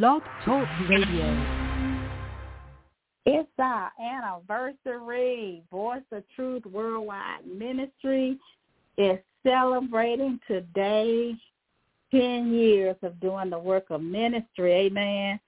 [0.00, 1.76] Blog Talk Radio.
[3.26, 5.62] It's our anniversary.
[5.70, 8.38] Voice of Truth Worldwide Ministry
[8.96, 11.34] is celebrating today
[12.10, 14.72] 10 years of doing the work of ministry.
[14.72, 15.38] Amen.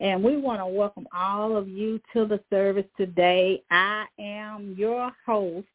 [0.00, 3.62] And we want to welcome all of you to the service today.
[3.70, 5.66] I am your host,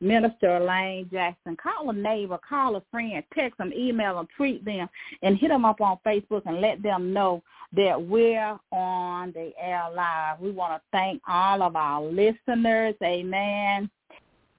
[0.00, 1.56] Minister Elaine Jackson.
[1.56, 4.88] Call a neighbor, call a friend, text them, email them, tweet them,
[5.22, 7.42] and hit them up on Facebook and let them know
[7.74, 10.40] that we're on the air live.
[10.40, 13.90] We want to thank all of our listeners, amen,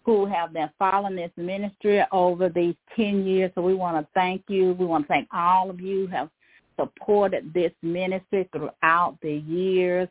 [0.04, 3.52] who have been following this ministry over these 10 years.
[3.56, 4.74] So we want to thank you.
[4.74, 6.30] We want to thank all of you who have
[6.80, 10.08] supported this ministry throughout the years.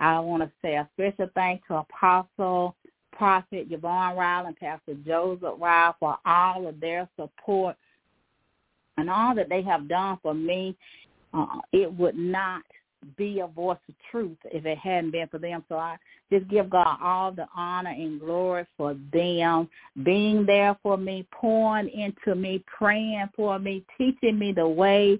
[0.00, 2.74] I want to say a special thanks to Apostle
[3.20, 7.76] Prophet Yvonne Ryle and Pastor Joseph Ryle for all of their support
[8.96, 10.74] and all that they have done for me.
[11.34, 12.62] Uh, it would not
[13.16, 15.64] be a voice of truth if it hadn't been for them.
[15.68, 15.96] So I
[16.32, 19.68] just give God all the honor and glory for them
[20.04, 25.18] being there for me, pouring into me, praying for me, teaching me the way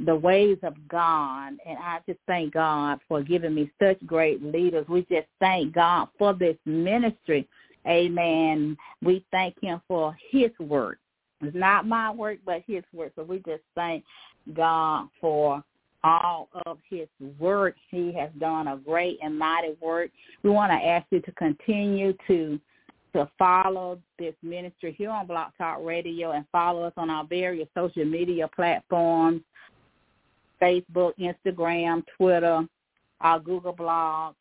[0.00, 1.52] the ways of God.
[1.66, 4.86] And I just thank God for giving me such great leaders.
[4.88, 7.48] We just thank God for this ministry.
[7.86, 8.76] Amen.
[9.02, 10.98] We thank him for his work.
[11.42, 13.12] It's not my work, but his work.
[13.16, 14.04] So we just thank
[14.54, 15.62] God for
[16.04, 17.74] all of his work.
[17.90, 20.10] He has done a great and mighty work.
[20.42, 22.60] We want to ask you to continue to
[23.14, 27.68] to follow this ministry here on Blog Talk Radio and follow us on our various
[27.72, 29.40] social media platforms.
[30.60, 32.66] Facebook, Instagram, Twitter,
[33.20, 34.34] our Google blog.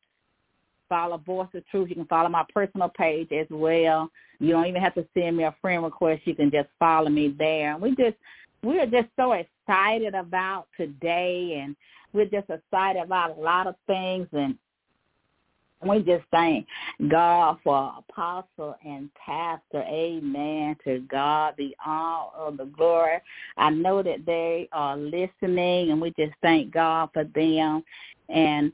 [0.89, 1.89] Follow Voice of Truth.
[1.89, 4.11] You can follow my personal page as well.
[4.39, 6.21] You don't even have to send me a friend request.
[6.25, 7.77] You can just follow me there.
[7.77, 8.17] We just
[8.63, 11.75] we're just so excited about today and
[12.13, 14.57] we're just excited about a lot of things and
[15.85, 16.65] we just thank
[17.09, 19.81] God for apostle and pastor.
[19.81, 20.77] Amen.
[20.85, 23.17] To God be all of the glory.
[23.57, 27.83] I know that they are listening and we just thank God for them.
[28.29, 28.71] And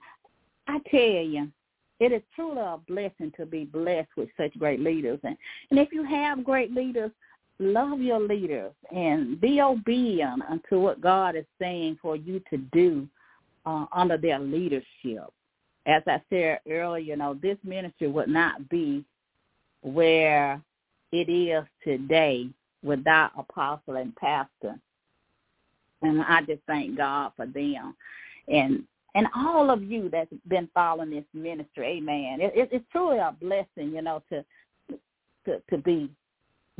[0.67, 1.51] I tell you,
[1.99, 5.19] it is truly a blessing to be blessed with such great leaders.
[5.23, 5.35] And,
[5.71, 7.11] and if you have great leaders,
[7.59, 13.07] love your leaders and be obedient unto what God is saying for you to do
[13.65, 15.31] uh, under their leadership
[15.89, 19.03] as I said earlier, you know, this ministry would not be
[19.81, 20.61] where
[21.11, 22.49] it is today
[22.83, 24.75] without apostle and pastor.
[26.01, 27.95] And I just thank God for them.
[28.47, 28.83] And
[29.15, 32.39] and all of you that's been following this ministry, amen.
[32.41, 34.45] It, it, it's truly a blessing, you know, to
[35.45, 36.11] to to be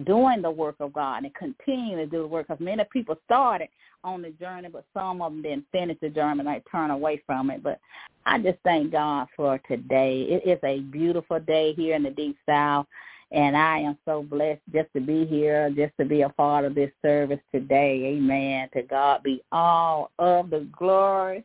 [0.05, 2.47] doing the work of God and continuing to do the work.
[2.47, 3.69] Because many people started
[4.03, 6.43] on the journey, but some of them didn't finish the journey.
[6.43, 7.63] They turn away from it.
[7.63, 7.79] But
[8.25, 10.21] I just thank God for today.
[10.21, 12.85] It is a beautiful day here in the Deep South.
[13.31, 16.73] And I am so blessed just to be here, just to be a part of
[16.73, 18.15] this service today.
[18.17, 18.69] Amen.
[18.73, 21.43] To God be all of the glory.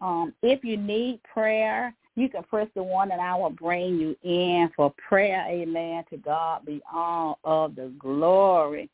[0.00, 4.16] Um, if you need prayer, you can press the one and I will bring you
[4.22, 5.44] in for prayer.
[5.48, 6.04] Amen.
[6.10, 8.90] To God be all of the glory.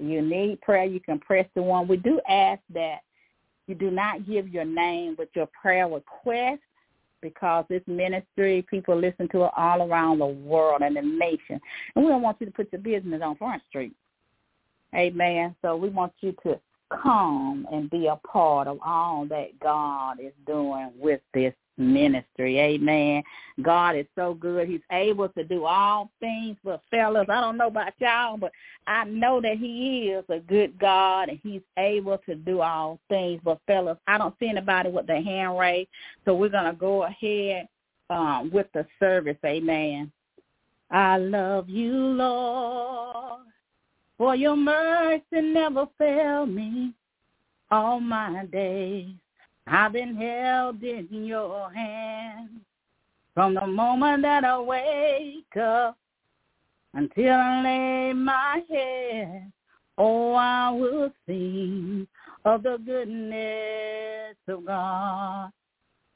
[0.00, 1.88] You need prayer, you can press the one.
[1.88, 2.98] We do ask that
[3.66, 6.60] you do not give your name with your prayer request
[7.22, 11.60] because this ministry, people listen to it all around the world and the nation.
[11.94, 13.94] And we don't want you to put your business on Front Street.
[14.94, 15.56] Amen.
[15.62, 16.60] So we want you to
[17.02, 22.58] come and be a part of all that God is doing with this ministry.
[22.58, 23.22] Amen.
[23.62, 24.68] God is so good.
[24.68, 26.56] He's able to do all things.
[26.64, 28.52] But fellas, I don't know about y'all, but
[28.86, 33.40] I know that he is a good God and he's able to do all things.
[33.44, 35.90] But fellas, I don't see anybody with their hand raised.
[36.24, 37.68] So we're going to go ahead
[38.10, 39.38] um, with the service.
[39.44, 40.12] Amen.
[40.90, 43.42] I love you, Lord,
[44.16, 46.94] for your mercy never failed me
[47.70, 49.14] all my days.
[49.66, 52.60] I've been held in your hand
[53.34, 55.98] from the moment that I wake up
[56.94, 59.52] until I lay my head.
[59.98, 62.06] Oh, I will sing
[62.44, 65.50] of the goodness of God.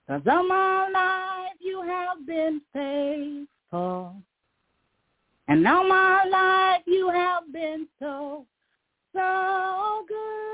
[0.07, 4.15] Cause all my life you have been faithful.
[5.49, 8.47] And all my life you have been so,
[9.13, 10.50] so good.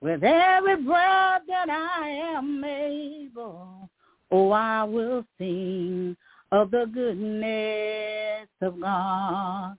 [0.00, 3.90] With every breath that I am able,
[4.30, 6.16] oh, I will sing
[6.50, 9.76] of the goodness of God.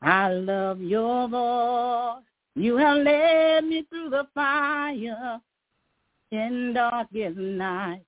[0.00, 2.22] I love your voice.
[2.54, 5.40] You have led me through the fire
[6.30, 8.02] in darkest night.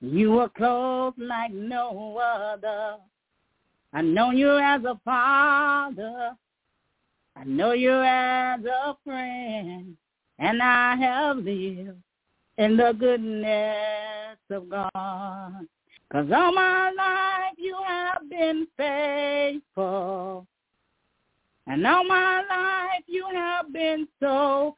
[0.00, 2.96] You were close like no other.
[3.92, 6.36] I know you as a father.
[7.36, 9.96] I know you as a friend.
[10.40, 11.98] And I have lived
[12.56, 15.66] in the goodness of God.
[16.10, 20.46] Cause all my life you have been faithful.
[21.66, 24.74] And all my life you have been so,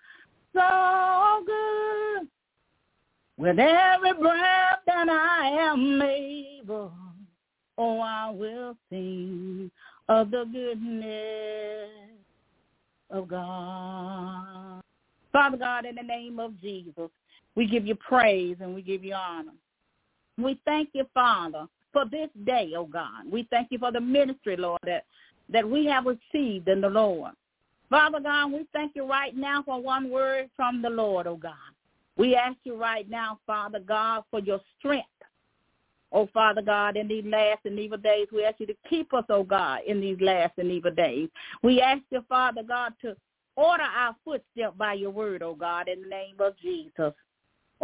[0.53, 2.29] so good.
[3.39, 6.93] With every breath that I am able,
[7.79, 9.71] oh, I will sing
[10.09, 11.89] of the goodness
[13.11, 14.82] of God.
[15.33, 17.11] Father God, in the name of Jesus,
[17.55, 19.53] we give you praise and we give you honor.
[20.39, 23.31] We thank you, Father, for this day, oh God.
[23.31, 25.05] We thank you for the ministry, Lord, that,
[25.51, 27.33] that we have received in the Lord.
[27.91, 31.53] Father God, we thank you right now for one word from the Lord, oh God.
[32.17, 35.09] We ask you right now, Father God, for your strength.
[36.15, 39.25] Oh, Father God, in these last and evil days, we ask you to keep us,
[39.31, 41.31] oh God, in these last and evil days.
[41.63, 43.17] We ask you, Father God, to
[43.57, 47.13] order our footsteps by your word, oh God, in the name of Jesus.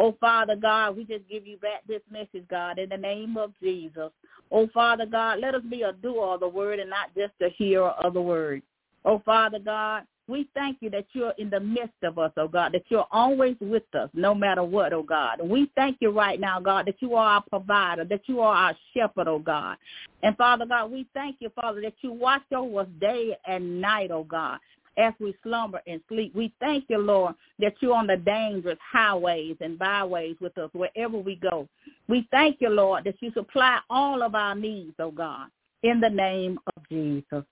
[0.01, 3.53] Oh, Father God, we just give you back this message, God, in the name of
[3.61, 4.11] Jesus.
[4.53, 7.49] Oh, Father God, let us be a doer of the word and not just a
[7.57, 8.63] hearer of the word.
[9.05, 12.73] Oh, Father God, we thank you that you're in the midst of us, oh God,
[12.73, 15.41] that you're always with us no matter what, oh God.
[15.43, 18.77] We thank you right now, God, that you are our provider, that you are our
[18.95, 19.79] shepherd, oh God.
[20.23, 24.11] And Father God, we thank you, Father, that you watch over us day and night,
[24.11, 24.59] oh God
[24.99, 26.35] as we slumber and sleep.
[26.35, 31.17] We thank you, Lord, that you're on the dangerous highways and byways with us wherever
[31.17, 31.69] we go.
[32.09, 35.49] We thank you, Lord, that you supply all of our needs, oh God,
[35.83, 37.45] in the name of Jesus.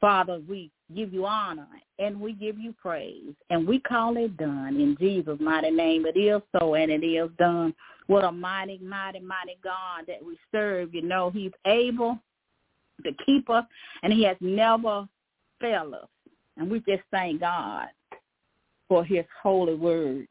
[0.00, 1.68] Father, we give you honor
[1.98, 6.06] and we give you praise and we call it done in Jesus' mighty name.
[6.06, 7.74] It is so and it is done.
[8.08, 10.92] What a mighty, mighty, mighty God that we serve.
[10.92, 12.18] You know, he's able
[13.04, 13.64] to keep us
[14.02, 15.08] and he has never
[15.60, 16.08] failed us.
[16.56, 17.86] And we just thank God
[18.88, 20.28] for his holy word.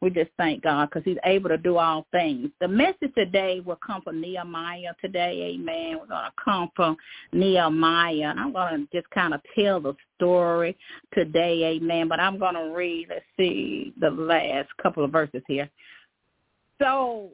[0.00, 2.50] We just thank God because he's able to do all things.
[2.60, 5.54] The message today will come from Nehemiah today.
[5.54, 5.98] Amen.
[5.98, 6.96] We're going to come from
[7.32, 8.28] Nehemiah.
[8.28, 10.76] And I'm going to just kind of tell the story
[11.14, 11.76] today.
[11.76, 12.08] Amen.
[12.08, 15.70] But I'm going to read, let's see, the last couple of verses here.
[16.82, 17.30] So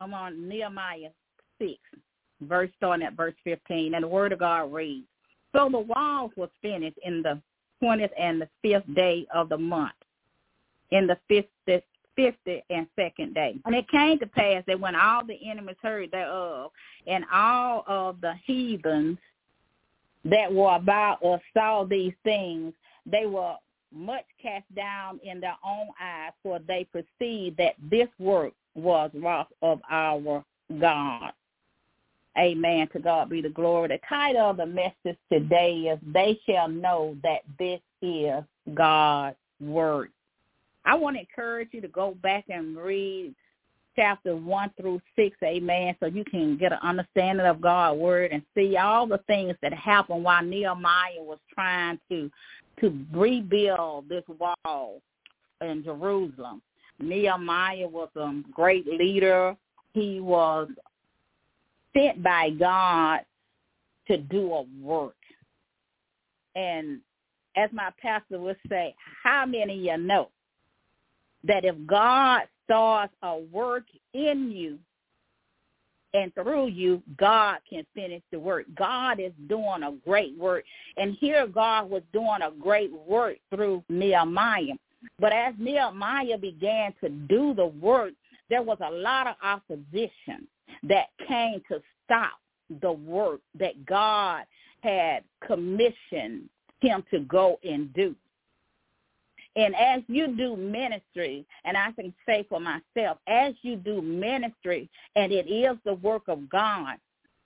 [0.00, 1.10] I'm on Nehemiah
[1.58, 1.72] 6,
[2.42, 3.94] verse starting at verse 15.
[3.94, 5.06] And the word of God reads,
[5.52, 7.40] so the walls was finished in the
[7.82, 9.92] 20th and the fifth day of the month,
[10.90, 11.82] in the fifth,
[12.18, 13.54] fifty and second day.
[13.64, 16.72] And it came to pass that when all the enemies heard thereof,
[17.06, 19.18] and all of the heathens
[20.24, 22.74] that were about us saw these things,
[23.06, 23.54] they were
[23.94, 29.48] much cast down in their own eyes, for they perceived that this work was wrought
[29.62, 30.44] of our
[30.80, 31.32] God.
[32.38, 32.88] Amen.
[32.92, 33.88] To God be the glory.
[33.88, 38.44] The title of the message today is They Shall Know That This Is
[38.74, 40.10] God's Word.
[40.84, 43.34] I want to encourage you to go back and read
[43.96, 48.42] chapter 1 through 6, amen, so you can get an understanding of God's word and
[48.54, 52.30] see all the things that happened while Nehemiah was trying to
[52.80, 55.02] to rebuild this wall
[55.60, 56.62] in Jerusalem.
[57.00, 59.56] Nehemiah was a great leader.
[59.94, 60.68] He was
[61.98, 63.20] sent by God
[64.06, 65.14] to do a work.
[66.54, 67.00] And
[67.56, 70.28] as my pastor would say, how many of you know
[71.44, 74.78] that if God starts a work in you
[76.14, 78.66] and through you, God can finish the work.
[78.76, 80.64] God is doing a great work.
[80.96, 84.74] And here God was doing a great work through Nehemiah.
[85.20, 88.12] But as Nehemiah began to do the work,
[88.50, 90.48] there was a lot of opposition
[90.84, 92.32] that came to stop
[92.80, 94.44] the work that God
[94.82, 96.48] had commissioned
[96.80, 98.14] him to go and do.
[99.56, 104.88] And as you do ministry, and I can say for myself, as you do ministry,
[105.16, 106.96] and it is the work of God,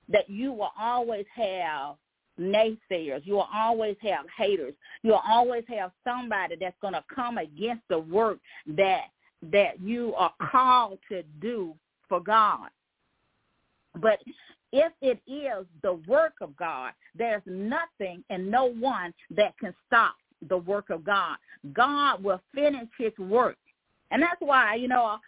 [0.08, 1.96] that you will always have
[2.38, 3.24] naysayers.
[3.24, 4.74] You will always have haters.
[5.02, 9.04] You will always have somebody that's going to come against the work that
[9.50, 11.74] that you are called to do
[12.08, 12.68] for God.
[14.00, 14.20] But
[14.72, 20.14] if it is the work of God, there's nothing and no one that can stop
[20.48, 21.36] the work of God.
[21.72, 23.56] God will finish his work.
[24.10, 25.18] And that's why, you know,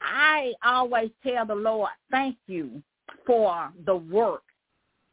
[0.00, 2.82] I always tell the Lord, thank you
[3.26, 4.42] for the work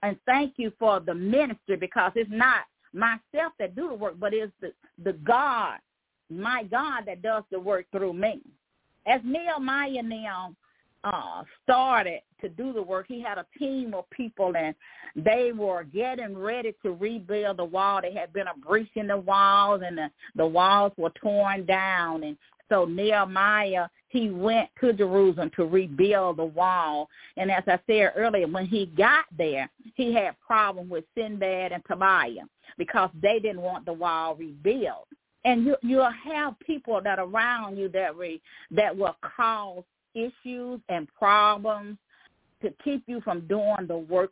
[0.01, 2.61] and thank you for the ministry because it's not
[2.93, 4.71] myself that do the work, but it's the,
[5.03, 5.77] the God,
[6.29, 8.41] my God that does the work through me.
[9.05, 10.55] as Nehemiah now
[11.03, 14.75] uh, started to do the work, he had a team of people and
[15.15, 18.01] they were getting ready to rebuild the wall.
[18.01, 22.23] There had been a breach in the walls and the, the walls were torn down.
[22.23, 22.37] And
[22.69, 27.09] so Nehemiah, he went to Jerusalem to rebuild the wall.
[27.37, 31.83] And as I said earlier, when he got there, he had problems with Sanballat and
[31.87, 32.45] Tobiah
[32.77, 35.07] because they didn't want the wall rebuilt.
[35.45, 38.41] And you you'll have people that around you that re,
[38.71, 39.83] that will cause
[40.15, 41.97] issues and problems
[42.61, 44.31] to keep you from doing the work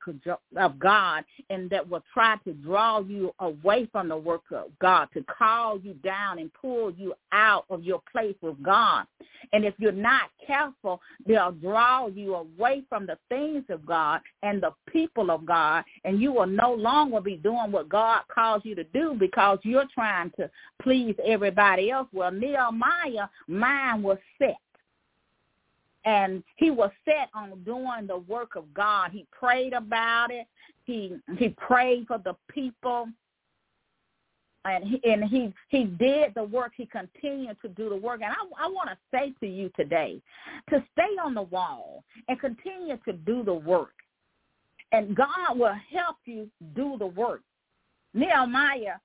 [0.57, 5.07] of, God and that will try to draw you away from the work of God,
[5.13, 9.05] to call you down and pull you out of your place with God.
[9.53, 14.62] And if you're not careful, they'll draw you away from the things of God and
[14.62, 18.75] the people of God, and you will no longer be doing what God calls you
[18.75, 20.50] to do because you're trying to
[20.81, 22.07] please everybody else.
[22.12, 24.57] Well, Nehemiah, mind was set
[26.07, 29.11] and he was set on doing the work of God.
[29.11, 30.47] He prayed about it.
[30.85, 33.09] He he prayed for the people,
[34.63, 36.71] and he and he he did the work.
[36.77, 38.21] He continued to do the work.
[38.23, 40.21] And I I want to say to you today,
[40.69, 43.95] to stay on the wall and continue to do the work,
[44.93, 47.41] and God will help you do the work.
[48.13, 48.95] Nehemiah,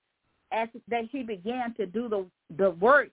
[0.52, 3.09] as that he began to do the the work,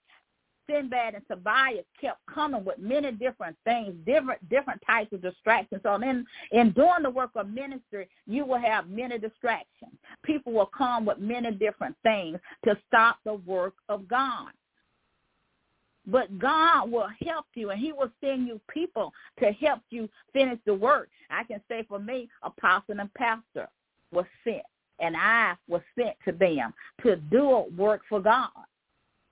[0.69, 5.81] Sanballat and Tobias kept coming with many different things, different different types of distractions.
[5.83, 9.93] So then in doing the work of ministry, you will have many distractions.
[10.23, 14.51] People will come with many different things to stop the work of God.
[16.05, 20.57] But God will help you and he will send you people to help you finish
[20.65, 21.09] the work.
[21.29, 23.67] I can say for me, apostle and pastor
[24.11, 24.63] was sent
[24.99, 26.73] and I was sent to them
[27.03, 28.49] to do a work for God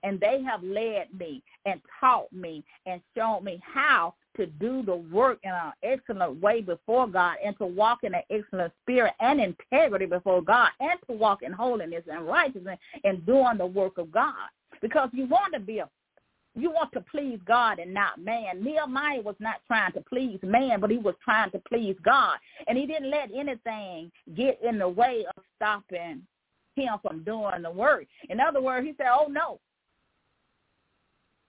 [0.02, 4.94] and they have led me and taught me and shown me how to do the
[4.94, 9.40] work in an excellent way before God and to walk in an excellent spirit and
[9.40, 14.12] integrity before God and to walk in holiness and righteousness and doing the work of
[14.12, 14.34] God.
[14.80, 15.88] Because you want to be a
[16.54, 18.64] you want to please God and not man.
[18.64, 22.36] Nehemiah was not trying to please man, but he was trying to please God.
[22.66, 26.22] And he didn't let anything get in the way of stopping
[26.74, 28.06] him from doing the work.
[28.28, 29.60] In other words, he said, oh no,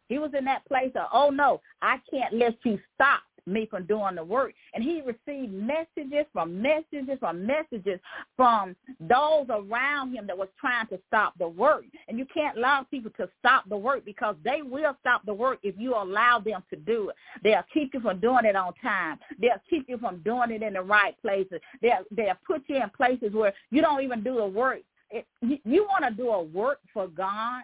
[0.10, 3.86] he was in that place of, oh no, I can't let you stop me from
[3.86, 4.54] doing the work.
[4.74, 8.00] And he received messages from messages from messages
[8.36, 11.84] from those around him that was trying to stop the work.
[12.08, 15.60] And you can't allow people to stop the work because they will stop the work
[15.64, 17.16] if you allow them to do it.
[17.44, 19.20] They'll keep you from doing it on time.
[19.40, 21.60] They'll keep you from doing it in the right places.
[21.82, 24.80] They'll, they'll put you in places where you don't even do the work.
[25.12, 27.64] It, you, you want to do a work for God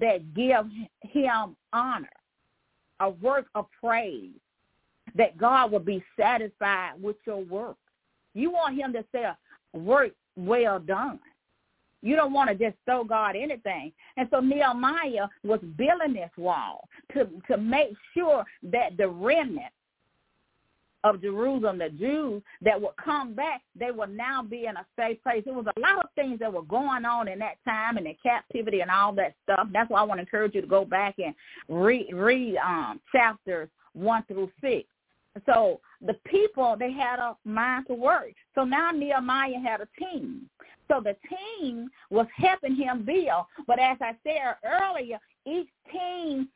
[0.00, 0.66] that give
[1.02, 2.08] him honor,
[3.00, 4.30] a work of praise,
[5.14, 7.76] that God will be satisfied with your work.
[8.34, 9.26] You want him to say,
[9.72, 11.18] work well done.
[12.02, 13.92] You don't want to just throw God anything.
[14.16, 19.72] And so Nehemiah was building this wall to, to make sure that the remnant
[21.06, 25.22] of Jerusalem, the Jews that would come back, they would now be in a safe
[25.22, 25.42] place.
[25.44, 28.16] There was a lot of things that were going on in that time and the
[28.22, 29.68] captivity and all that stuff.
[29.72, 31.34] That's why I want to encourage you to go back and
[31.68, 34.88] read read um, chapters one through six.
[35.44, 38.32] So the people they had a mind to work.
[38.54, 40.48] So now Nehemiah had a team.
[40.88, 41.16] So the
[41.60, 43.46] team was helping him build.
[43.66, 46.48] But as I said earlier, each team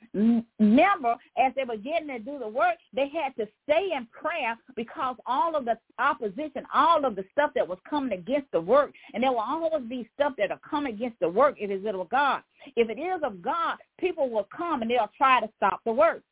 [0.58, 4.56] member, as they were getting to do the work, they had to stay in prayer
[4.76, 8.92] because all of the opposition, all of the stuff that was coming against the work,
[9.14, 12.08] and there will always be stuff that will come against the work if it's of
[12.08, 12.42] God.
[12.76, 16.22] If it is of God, people will come and they'll try to stop the work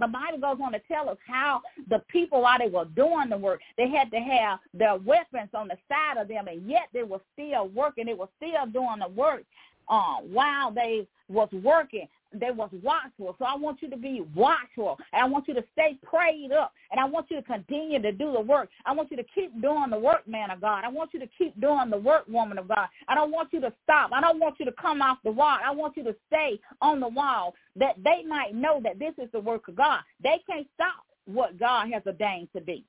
[0.00, 3.36] the Bible goes on to tell us how the people, while they were doing the
[3.36, 7.02] work, they had to have their weapons on the side of them, and yet they
[7.02, 8.06] were still working.
[8.06, 9.42] They were still doing the work
[9.88, 13.34] uh, while they was working they was watchful.
[13.38, 14.98] So I want you to be watchful.
[15.12, 16.72] And I want you to stay prayed up.
[16.90, 18.68] And I want you to continue to do the work.
[18.86, 20.84] I want you to keep doing the work, man of God.
[20.84, 22.88] I want you to keep doing the work, woman of God.
[23.08, 24.12] I don't want you to stop.
[24.12, 25.58] I don't want you to come off the wall.
[25.64, 29.30] I want you to stay on the wall that they might know that this is
[29.32, 30.00] the work of God.
[30.22, 32.84] They can't stop what God has ordained to be.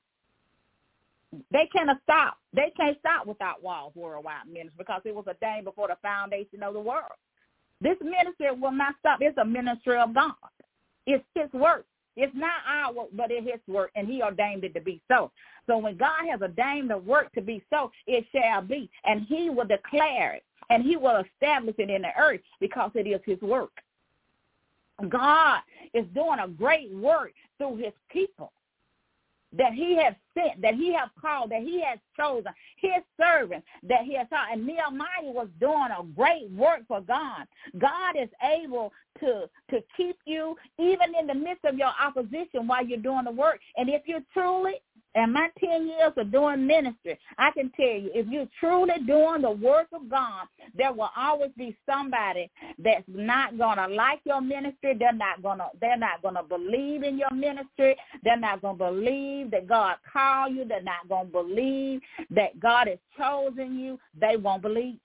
[1.52, 2.38] They cannot stop.
[2.54, 6.64] They can't stop without walls worldwide ministry because it was a ordained before the foundation
[6.64, 7.12] of the world.
[7.82, 9.20] This ministry will not stop.
[9.22, 10.34] It's a ministry of God.
[11.06, 11.86] It's his work.
[12.16, 15.32] It's not our work, but it's his work, and he ordained it to be so.
[15.66, 19.50] So when God has ordained the work to be so, it shall be, and he
[19.50, 23.42] will declare it, and he will establish it in the earth because it is his
[23.42, 23.72] work.
[25.10, 25.60] God
[25.94, 28.52] is doing a great work through his people
[29.58, 34.02] that he has sent, that he has called, that he has chosen, his servant that
[34.04, 34.52] he has taught.
[34.52, 37.46] And Nehemiah was doing a great work for God.
[37.80, 42.86] God is able to to keep you even in the midst of your opposition while
[42.86, 43.60] you're doing the work.
[43.78, 44.74] And if you're truly
[45.16, 49.44] and my 10 years of doing ministry, I can tell you, if you're truly doing
[49.44, 54.42] the work of God, there will always be somebody that's not going to like your
[54.42, 54.96] ministry.
[54.98, 57.96] They're not going to, they're not going to believe in your ministry.
[58.24, 60.66] They're not going to believe that God called you.
[60.66, 62.02] They're not going to believe
[62.32, 64.00] that God has chosen you.
[64.20, 64.98] They won't believe.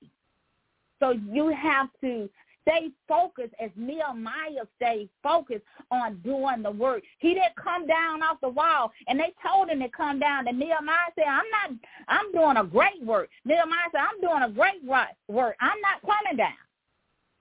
[1.01, 2.31] So you have to
[2.69, 7.03] stay focused as Nehemiah stayed focused on doing the work.
[7.19, 10.59] He didn't come down off the wall and they told him to come down and
[10.59, 13.31] Nehemiah said, I'm not, I'm doing a great work.
[13.45, 15.57] Nehemiah said, I'm doing a great work.
[15.61, 16.53] I'm not coming down.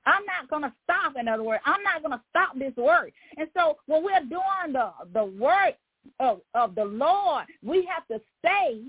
[0.05, 1.61] I'm not going to stop, in other words.
[1.65, 3.11] I'm not going to stop this work.
[3.35, 5.75] And so when we're doing the, the work
[6.21, 8.83] of, of the Lord, we have to stay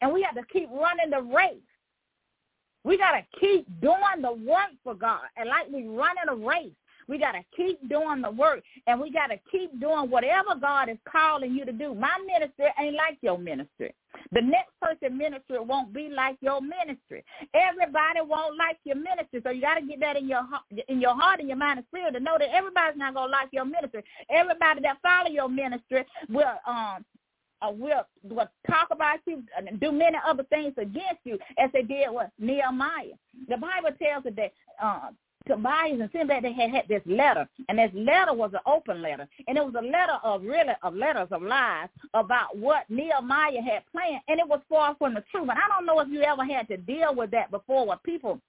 [0.00, 1.60] and we have to keep running the race
[2.88, 5.20] we got to keep doing the work for God.
[5.36, 6.72] And like we running a race,
[7.06, 10.88] we got to keep doing the work and we got to keep doing whatever God
[10.88, 11.94] is calling you to do.
[11.94, 13.94] My ministry ain't like your ministry.
[14.32, 17.24] The next person ministry won't be like your ministry.
[17.54, 19.40] Everybody won't like your ministry.
[19.44, 20.42] So you got to get that in your
[20.88, 23.32] in your heart and your mind and spirit to know that everybody's not going to
[23.32, 24.02] like your ministry.
[24.30, 27.04] Everybody that follow your ministry will um
[27.62, 31.82] uh, will will talk about you and do many other things against you as they
[31.82, 33.16] did with Nehemiah.
[33.48, 35.10] The Bible tells us that uh,
[35.46, 39.26] Tobias and Sanballat they had had this letter, and this letter was an open letter,
[39.46, 43.82] and it was a letter of really of letters of lies about what Nehemiah had
[43.90, 45.48] planned, and it was far from the truth.
[45.48, 48.40] And I don't know if you ever had to deal with that before, where people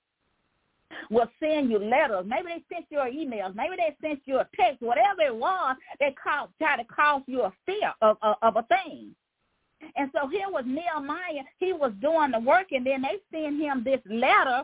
[1.09, 2.25] will send you letters.
[2.27, 3.55] Maybe they sent you emails.
[3.55, 4.81] Maybe they sent you a text.
[4.81, 8.63] Whatever it was, they call, try to cause you a fear of, of, of a
[8.63, 9.15] thing.
[9.95, 11.43] And so here was Nehemiah.
[11.57, 14.63] He was doing the work, and then they send him this letter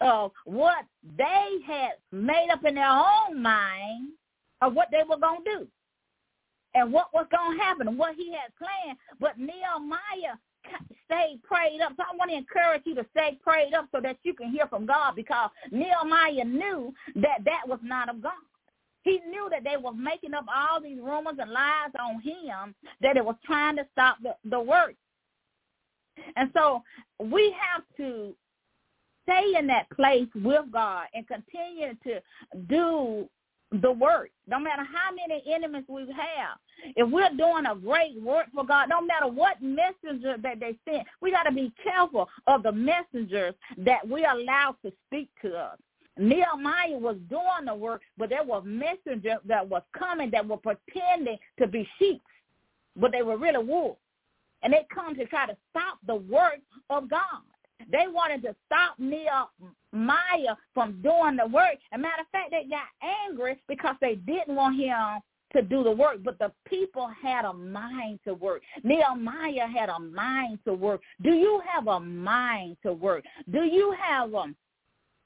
[0.00, 0.84] of what
[1.16, 4.10] they had made up in their own mind
[4.62, 5.66] of what they were going to do
[6.74, 8.98] and what was going to happen and what he had planned.
[9.20, 10.36] But Nehemiah
[11.04, 11.92] stay prayed up.
[11.96, 14.66] So I want to encourage you to stay prayed up so that you can hear
[14.66, 18.32] from God because Nehemiah knew that that was not of God.
[19.02, 23.16] He knew that they were making up all these rumors and lies on him, that
[23.16, 24.94] it was trying to stop the, the work.
[26.36, 26.82] And so
[27.18, 28.34] we have to
[29.24, 32.20] stay in that place with God and continue to
[32.68, 33.28] do
[33.72, 34.30] the work.
[34.46, 36.58] No matter how many enemies we have,
[36.96, 41.04] if we're doing a great work for God, no matter what messenger that they send,
[41.20, 45.78] we got to be careful of the messengers that we allow to speak to us.
[46.16, 51.38] Nehemiah was doing the work, but there was messengers that was coming that were pretending
[51.58, 52.22] to be sheep,
[52.96, 53.98] but they were really wolves.
[54.62, 57.42] And they come to try to stop the work of God.
[57.90, 59.46] They wanted to stop Nehemiah
[60.74, 61.74] from doing the work.
[61.92, 62.88] As a matter of fact, they got
[63.28, 65.20] angry because they didn't want him
[65.54, 68.62] to do the work, but the people had a mind to work.
[68.82, 71.00] Nehemiah had a mind to work.
[71.22, 73.24] Do you have a mind to work?
[73.52, 74.46] Do you have a,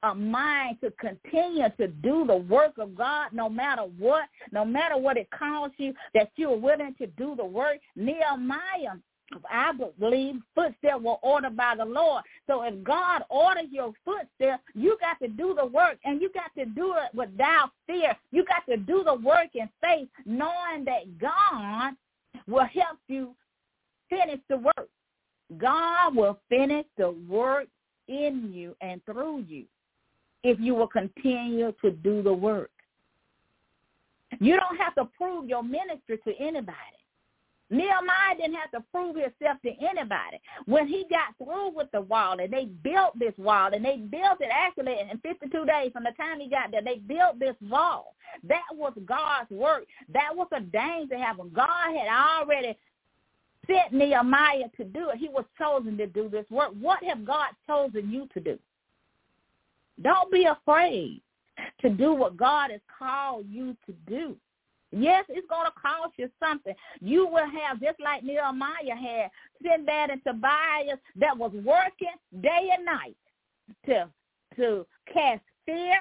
[0.02, 4.98] a mind to continue to do the work of God no matter what, no matter
[4.98, 7.78] what it costs you, that you're willing to do the work?
[7.96, 8.98] Nehemiah
[9.50, 12.24] I believe footsteps were ordered by the Lord.
[12.46, 16.54] So if God orders your footsteps, you got to do the work and you got
[16.56, 18.16] to do it without fear.
[18.30, 21.94] You got to do the work in faith, knowing that God
[22.46, 23.34] will help you
[24.08, 24.88] finish the work.
[25.58, 27.66] God will finish the work
[28.08, 29.64] in you and through you
[30.44, 32.70] if you will continue to do the work.
[34.40, 36.97] You don't have to prove your ministry to anybody.
[37.70, 40.40] Nehemiah didn't have to prove himself to anybody.
[40.64, 44.40] When he got through with the wall and they built this wall and they built
[44.40, 48.14] it actually in 52 days from the time he got there, they built this wall.
[48.44, 49.84] That was God's work.
[50.12, 51.50] That was a danger to happen.
[51.54, 52.76] God had already
[53.66, 55.18] sent Nehemiah to do it.
[55.18, 56.70] He was chosen to do this work.
[56.80, 58.58] What have God chosen you to do?
[60.02, 61.20] Don't be afraid
[61.80, 64.36] to do what God has called you to do.
[64.90, 66.74] Yes, it's going to cost you something.
[67.00, 69.30] You will have, just like Nehemiah had,
[69.62, 73.16] Sanballat and Tobias that was working day and night
[73.86, 74.08] to
[74.56, 75.98] to cast fear,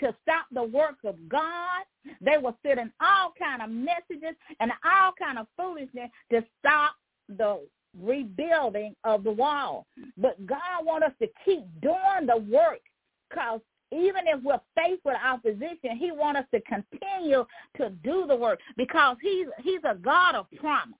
[0.00, 1.82] to stop the work of God.
[2.20, 6.94] They were sending all kind of messages and all kind of foolishness to stop
[7.28, 7.60] the
[8.00, 9.86] rebuilding of the wall.
[10.16, 12.80] But God wants us to keep doing the work
[13.28, 13.60] because
[13.92, 17.44] even if we're faced with opposition, he wants us to continue
[17.76, 20.94] to do the work because he's he's a God of promise.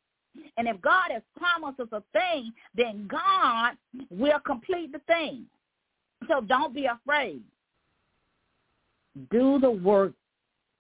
[0.57, 3.77] And if God has promised us a thing, then God
[4.11, 5.47] will complete the thing.
[6.29, 7.43] So don't be afraid.
[9.31, 10.13] Do the work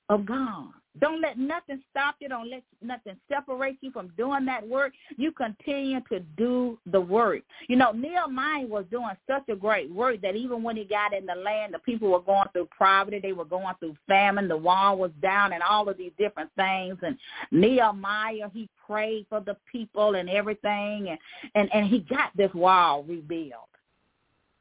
[0.08, 0.68] of God.
[1.00, 2.28] Don't let nothing stop you.
[2.28, 4.92] Don't let nothing separate you from doing that work.
[5.16, 7.42] You continue to do the work.
[7.68, 11.26] You know, Nehemiah was doing such a great work that even when he got in
[11.26, 13.18] the land, the people were going through poverty.
[13.20, 14.48] They were going through famine.
[14.48, 16.98] The wall was down and all of these different things.
[17.02, 17.16] And
[17.50, 21.08] Nehemiah, he prayed for the people and everything.
[21.08, 21.18] And,
[21.54, 23.68] and, and he got this wall rebuilt.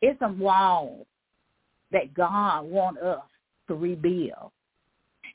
[0.02, 1.06] It's a wall
[1.92, 3.20] that God wants us
[3.68, 4.52] to rebuild.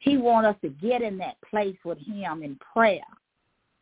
[0.05, 3.01] He wants us to get in that place with him in prayer.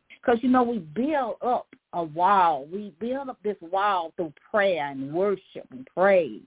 [0.08, 2.68] Because, you know, we build up a wall.
[2.72, 6.42] We build up this wall through prayer and worship and praise.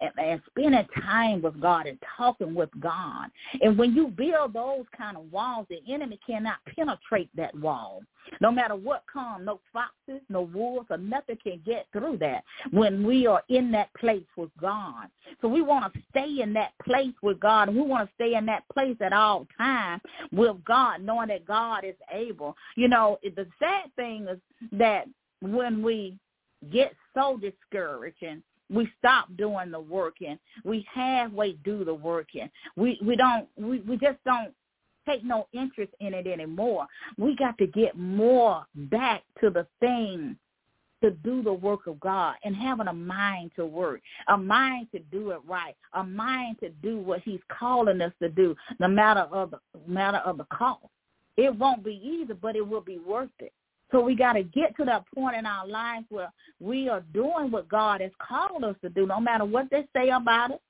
[0.00, 3.28] And, spending time with God and talking with God.
[3.60, 8.02] And when you build those kind of walls, the enemy cannot penetrate that wall.
[8.40, 13.06] No matter what comes, no foxes, no wolves, or nothing can get through that when
[13.06, 15.08] we are in that place with God.
[15.40, 18.34] So we want to stay in that place with God, and we want to stay
[18.34, 22.54] in that place at all times with God, knowing that God is able.
[22.76, 24.38] You know, the sad thing is
[24.72, 25.06] that
[25.40, 26.18] when we
[26.70, 30.38] get so discouraged and we stop doing the working.
[30.64, 32.50] We halfway do the working.
[32.76, 34.52] We we don't we, we just don't
[35.06, 36.86] take no interest in it anymore.
[37.16, 40.36] We got to get more back to the thing
[41.02, 44.98] to do the work of God and having a mind to work, a mind to
[44.98, 49.20] do it right, a mind to do what he's calling us to do, no matter
[49.32, 50.86] of the matter of the cost.
[51.36, 53.52] It won't be easy, but it will be worth it.
[53.90, 57.50] So we got to get to that point in our lives where we are doing
[57.50, 60.60] what God has called us to do, no matter what they say about it.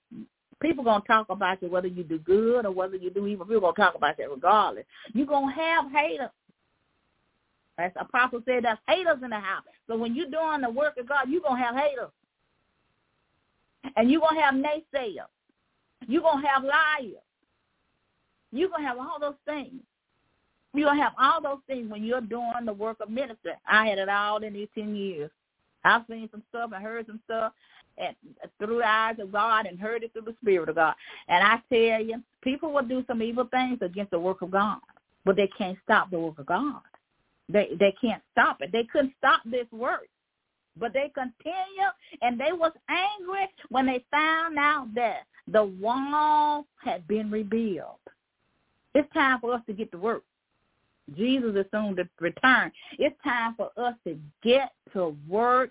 [0.60, 3.46] People gonna talk about you whether you do good or whether you do evil.
[3.46, 4.84] People gonna talk about that regardless.
[5.12, 6.30] You gonna have haters.
[7.78, 9.62] As Apostle said, that's haters in the house.
[9.86, 12.10] So when you're doing the work of God, you're gonna have haters,
[13.94, 15.28] and you're gonna have naysayers.
[16.08, 17.22] You're gonna have liars.
[18.50, 19.80] You're gonna have all those things.
[20.78, 23.52] You'll have all those things when you're doing the work of ministry.
[23.66, 25.30] I had it all in these 10 years.
[25.84, 27.52] I've seen some stuff and heard some stuff
[27.98, 28.14] and
[28.58, 30.94] through the eyes of God and heard it through the Spirit of God.
[31.28, 34.78] And I tell you, people will do some evil things against the work of God,
[35.24, 36.80] but they can't stop the work of God.
[37.48, 38.72] They they can't stop it.
[38.72, 40.08] They couldn't stop this work.
[40.78, 41.90] But they continue
[42.22, 47.98] and they was angry when they found out that the wall had been rebuilt.
[48.94, 50.22] It's time for us to get to work.
[51.16, 52.70] Jesus is soon to return.
[52.98, 55.70] It's time for us to get to work.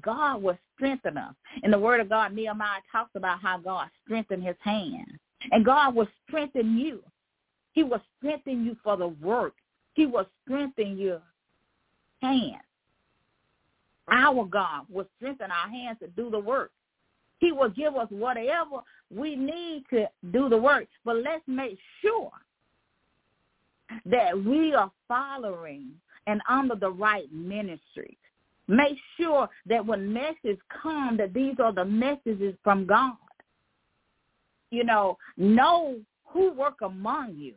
[0.00, 1.34] God will strengthen us.
[1.62, 5.18] In the Word of God, Nehemiah talks about how God strengthened his hand.
[5.52, 7.02] And God will strengthen you.
[7.72, 9.54] He will strengthen you for the work.
[9.94, 11.20] He will strengthen your
[12.22, 12.62] hands.
[14.08, 16.70] Our God will strengthen our hands to do the work.
[17.38, 18.78] He will give us whatever
[19.14, 20.86] we need to do the work.
[21.04, 22.30] But let's make sure
[24.06, 25.90] that we are following
[26.26, 28.16] and under the right ministry.
[28.66, 33.16] Make sure that when messages come, that these are the messages from God.
[34.70, 37.54] You know, know who work among you.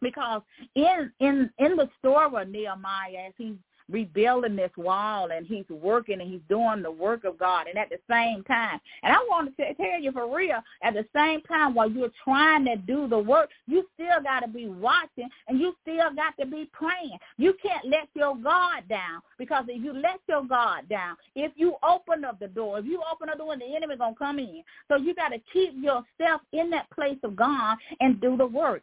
[0.00, 0.42] Because
[0.74, 3.54] in in in the story of Nehemiah, as he's
[3.90, 7.66] rebuilding this wall and he's working and he's doing the work of God.
[7.66, 11.06] And at the same time and I want to tell you for real at the
[11.14, 15.28] same time while you're trying to do the work you still got to be watching
[15.48, 17.18] and you still got to be praying.
[17.36, 21.76] You can't let your guard down because if you let your guard down if you
[21.82, 24.38] open up the door if you open up the door the enemy going to come
[24.38, 24.62] in.
[24.88, 28.82] So you got to keep yourself in that place of God and do the work.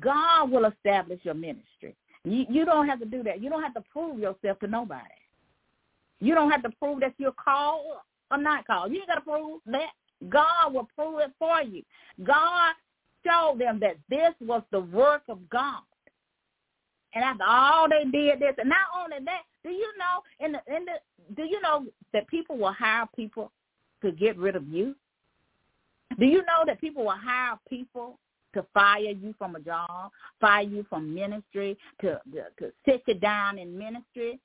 [0.00, 3.42] God will establish your ministry you, you don't have to do that.
[3.42, 5.02] You don't have to prove yourself to nobody.
[6.20, 7.98] You don't have to prove that you're called
[8.30, 8.92] or not called.
[8.92, 9.90] You ain't got to prove that.
[10.28, 11.82] God will prove it for you.
[12.22, 12.74] God
[13.26, 15.82] showed them that this was the work of God.
[17.14, 20.74] And after all they did this, and not only that, do you know in the
[20.74, 23.52] in the do you know that people will hire people
[24.02, 24.94] to get rid of you?
[26.18, 28.18] Do you know that people will hire people
[28.54, 33.14] to fire you from a job, fire you from ministry, to, to, to sit you
[33.14, 34.40] down in ministry,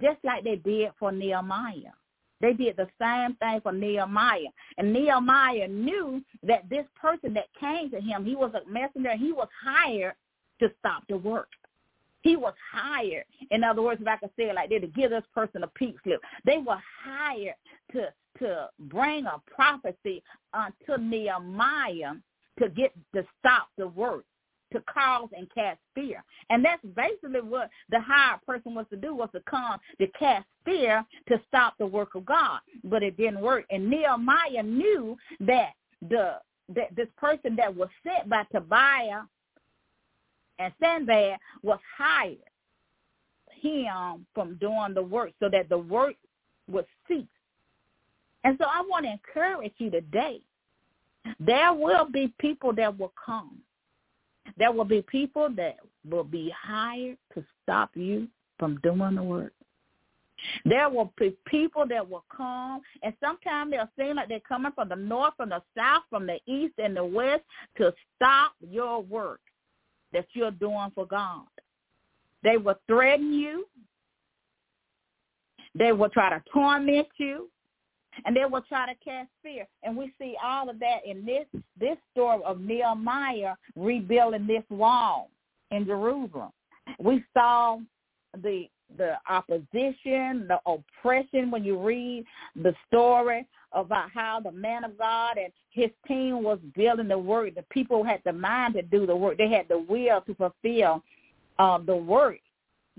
[0.00, 1.92] just like they did for Nehemiah.
[2.40, 4.52] They did the same thing for Nehemiah.
[4.76, 9.32] And Nehemiah knew that this person that came to him, he was a messenger, he
[9.32, 10.14] was hired
[10.60, 11.48] to stop the work.
[12.22, 13.24] He was hired.
[13.50, 15.68] In other words, if I could say it like that, to give this person a
[15.68, 16.20] peak slip.
[16.44, 17.54] They were hired
[17.92, 22.12] to to bring a prophecy unto Nehemiah
[22.58, 24.24] to get to stop the work,
[24.72, 26.22] to cause and cast fear.
[26.50, 30.46] And that's basically what the hired person was to do was to come to cast
[30.64, 32.60] fear to stop the work of God.
[32.84, 33.64] But it didn't work.
[33.70, 35.72] And Nehemiah knew that
[36.08, 36.38] the
[36.74, 39.22] that this person that was sent by Tobiah
[40.58, 42.36] and Sanballat was hired
[43.60, 46.14] him from doing the work so that the work
[46.70, 47.24] would cease.
[48.44, 50.40] And so I want to encourage you today.
[51.40, 53.58] There will be people that will come.
[54.56, 55.76] There will be people that
[56.08, 58.28] will be hired to stop you
[58.58, 59.52] from doing the work.
[60.64, 64.88] There will be people that will come, and sometimes they'll seem like they're coming from
[64.88, 67.42] the north, from the south, from the east, and the west
[67.76, 69.40] to stop your work
[70.12, 71.46] that you're doing for God.
[72.44, 73.66] They will threaten you.
[75.74, 77.50] They will try to torment you.
[78.24, 79.66] And they will try to cast fear.
[79.82, 81.46] And we see all of that in this
[81.78, 85.30] this story of Nehemiah rebuilding this wall
[85.70, 86.50] in Jerusalem.
[86.98, 87.78] We saw
[88.42, 92.24] the the opposition, the oppression when you read
[92.56, 97.54] the story about how the man of God and his team was building the work.
[97.54, 99.36] The people had the mind to do the work.
[99.36, 101.02] They had the will to fulfill
[101.58, 102.38] uh, the work.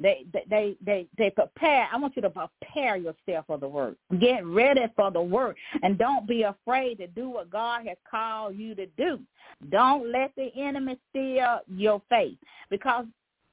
[0.01, 1.87] They they they they prepare.
[1.91, 3.97] I want you to prepare yourself for the work.
[4.19, 8.55] Get ready for the work, and don't be afraid to do what God has called
[8.55, 9.19] you to do.
[9.69, 12.37] Don't let the enemy steal your faith,
[12.69, 13.05] because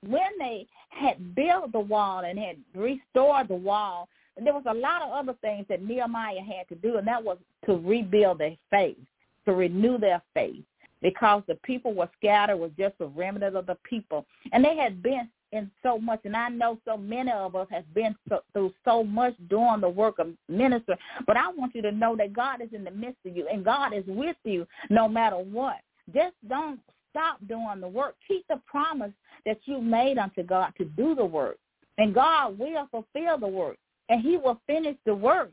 [0.07, 4.09] when they had built the wall and had restored the wall,
[4.43, 7.39] there was a lot of other things that Nehemiah had to do, and that was
[7.65, 8.99] to rebuild their faith,
[9.47, 10.63] to renew their faith,
[11.03, 15.03] because the people were scattered, was just a remnant of the people, and they had
[15.03, 18.73] been in so much, and I know so many of us have been so, through
[18.85, 20.97] so much doing the work of minister.
[21.27, 23.65] But I want you to know that God is in the midst of you, and
[23.65, 25.77] God is with you no matter what.
[26.15, 26.81] Just don't
[27.11, 28.17] stop doing the work.
[28.27, 29.13] Keep the promise
[29.45, 31.59] that you made unto God to do the work,
[31.99, 33.79] and God will fulfill the work,
[34.09, 35.51] and He will finish the work.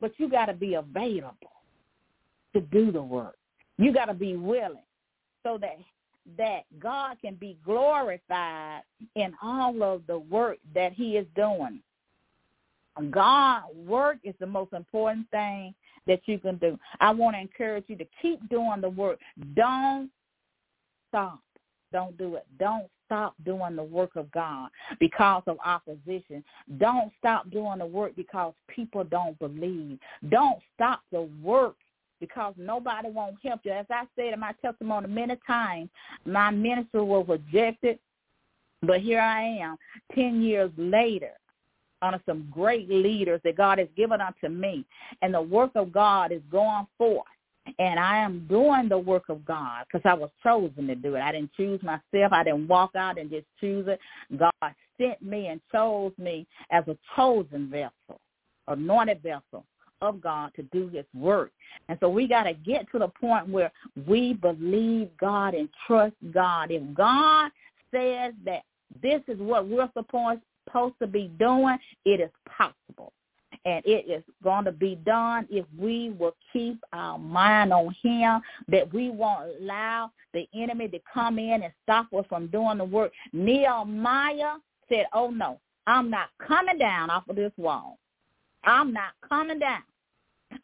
[0.00, 1.36] But you got to be available
[2.54, 3.36] to do the work.
[3.78, 4.82] You got to be willing
[5.44, 5.78] so that
[6.38, 8.82] that God can be glorified
[9.14, 11.80] in all of the work that he is doing.
[13.10, 15.74] God work is the most important thing
[16.06, 16.78] that you can do.
[17.00, 19.18] I want to encourage you to keep doing the work.
[19.54, 20.10] Don't
[21.08, 21.40] stop.
[21.92, 22.46] Don't do it.
[22.58, 26.42] Don't stop doing the work of God because of opposition.
[26.78, 29.98] Don't stop doing the work because people don't believe.
[30.30, 31.76] Don't stop the work
[32.22, 33.72] because nobody won't help you.
[33.72, 35.90] As I said in my testimony many times,
[36.24, 37.98] my ministry was rejected,
[38.80, 39.76] but here I am
[40.14, 41.32] 10 years later
[42.00, 44.84] under some great leaders that God has given unto me.
[45.20, 47.26] And the work of God is going forth.
[47.80, 51.22] And I am doing the work of God because I was chosen to do it.
[51.22, 52.32] I didn't choose myself.
[52.32, 53.98] I didn't walk out and just choose it.
[54.36, 58.20] God sent me and chose me as a chosen vessel,
[58.68, 59.64] anointed vessel
[60.02, 61.52] of God to do his work.
[61.88, 63.72] And so we got to get to the point where
[64.06, 66.70] we believe God and trust God.
[66.70, 67.50] If God
[67.90, 68.64] says that
[69.02, 73.12] this is what we're supposed supposed to be doing, it is possible.
[73.64, 78.40] And it is going to be done if we will keep our mind on him,
[78.68, 82.84] that we won't allow the enemy to come in and stop us from doing the
[82.84, 83.12] work.
[83.32, 84.54] Nehemiah
[84.88, 87.98] said, oh no, I'm not coming down off of this wall.
[88.64, 89.82] I'm not coming down.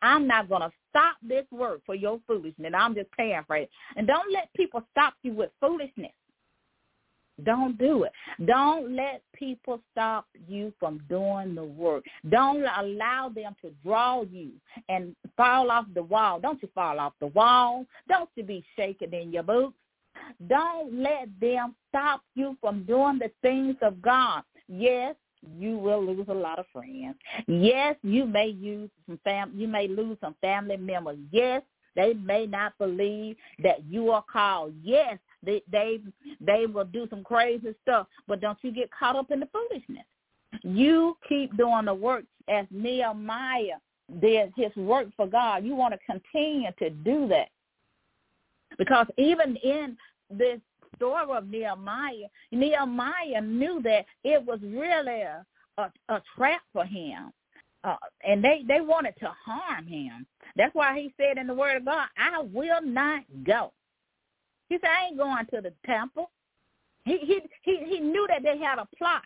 [0.02, 2.72] I'm not going to stop this work for your foolishness.
[2.76, 3.68] I'm just paraphrasing.
[3.96, 6.12] And don't let people stop you with foolishness.
[7.44, 8.12] Don't do it.
[8.46, 12.04] Don't let people stop you from doing the work.
[12.28, 14.50] Don't allow them to draw you
[14.88, 16.40] and fall off the wall.
[16.40, 17.86] Don't you fall off the wall.
[18.08, 19.76] Don't you be shaking in your boots.
[20.48, 24.42] Don't let them stop you from doing the things of God.
[24.68, 25.14] Yes,
[25.58, 27.16] you will lose a lot of friends.
[27.46, 31.18] Yes, you may use some fam you may lose some family members.
[31.30, 31.62] Yes,
[31.96, 34.74] they may not believe that you are called.
[34.82, 36.00] Yes, they they
[36.40, 40.04] they will do some crazy stuff, but don't you get caught up in the foolishness.
[40.62, 43.78] You keep doing the work as Nehemiah
[44.20, 45.64] did his work for God.
[45.64, 47.48] You want to continue to do that.
[48.78, 49.96] Because even in
[50.30, 50.60] this
[50.98, 55.46] story of Nehemiah, Nehemiah knew that it was really a,
[55.78, 57.32] a, a trap for him.
[57.84, 60.26] Uh, and they, they wanted to harm him.
[60.56, 63.72] That's why he said in the word of God, I will not go.
[64.68, 66.30] He said, I ain't going to the temple.
[67.04, 69.22] He he he he knew that they had a plot.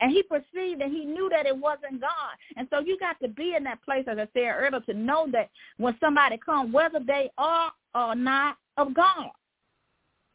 [0.00, 2.34] And he perceived and he knew that it wasn't God.
[2.56, 5.28] And so you got to be in that place, as I said earlier, to know
[5.30, 9.30] that when somebody comes, whether they are or not of God,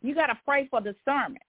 [0.08, 1.44] you got to pray for discernment.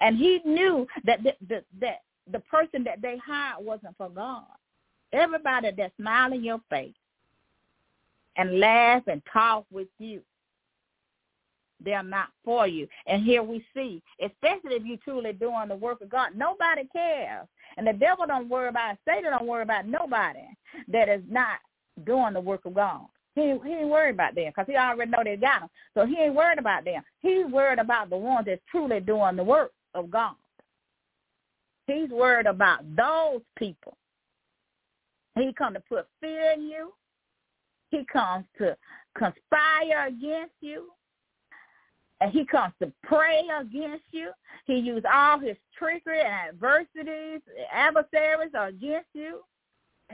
[0.00, 4.44] And he knew that the, the, that the person that they hired wasn't for God.
[5.12, 6.94] Everybody that smile in your face
[8.36, 10.20] and laugh and talk with you,
[11.82, 12.88] they're not for you.
[13.06, 17.46] And here we see, especially if you're truly doing the work of God, nobody cares.
[17.76, 20.40] And the devil don't worry about, Satan don't worry about nobody
[20.88, 21.58] that is not
[22.04, 23.06] doing the work of God.
[23.36, 25.68] He, he ain't worried about them because he already know they got them.
[25.94, 27.02] So he ain't worried about them.
[27.20, 30.34] He's worried about the ones that's truly doing the work of God.
[31.86, 33.96] He's worried about those people.
[35.36, 36.94] He come to put fear in you.
[37.90, 38.74] He comes to
[39.16, 40.86] conspire against you.
[42.22, 44.30] And he comes to pray against you.
[44.64, 49.40] He uses all his trickery and adversities, adversaries against you.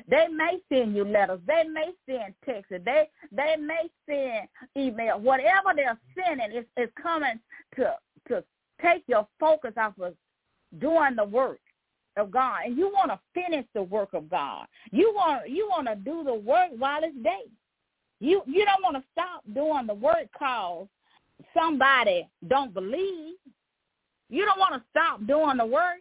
[0.08, 1.40] They may send you letters.
[1.46, 2.72] They may send texts.
[2.84, 5.20] They they may send email.
[5.20, 7.38] Whatever they're sending is, is coming
[7.76, 7.94] to
[8.28, 8.44] to
[8.80, 10.14] take your focus off of
[10.80, 11.60] doing the work
[12.16, 14.66] of God, and you want to finish the work of God.
[14.90, 17.44] You want you want to do the work while it's day.
[18.20, 20.86] You you don't want to stop doing the work cause
[21.54, 23.34] somebody don't believe.
[24.30, 25.98] You don't want to stop doing the work.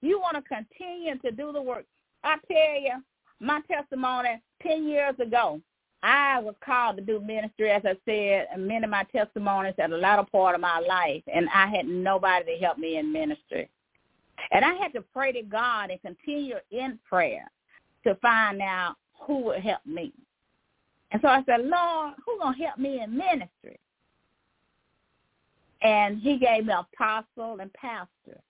[0.00, 1.84] You want to continue to do the work.
[2.24, 3.02] I tell you,
[3.40, 5.60] my testimony ten years ago,
[6.02, 9.90] I was called to do ministry, as I said, and many of my testimonies at
[9.90, 13.68] a latter part of my life, and I had nobody to help me in ministry.
[14.50, 17.50] And I had to pray to God and continue in prayer
[18.04, 20.12] to find out who would help me.
[21.10, 23.78] And so I said, Lord, who's going to help me in ministry?
[25.82, 28.40] And he gave me apostle and pastor.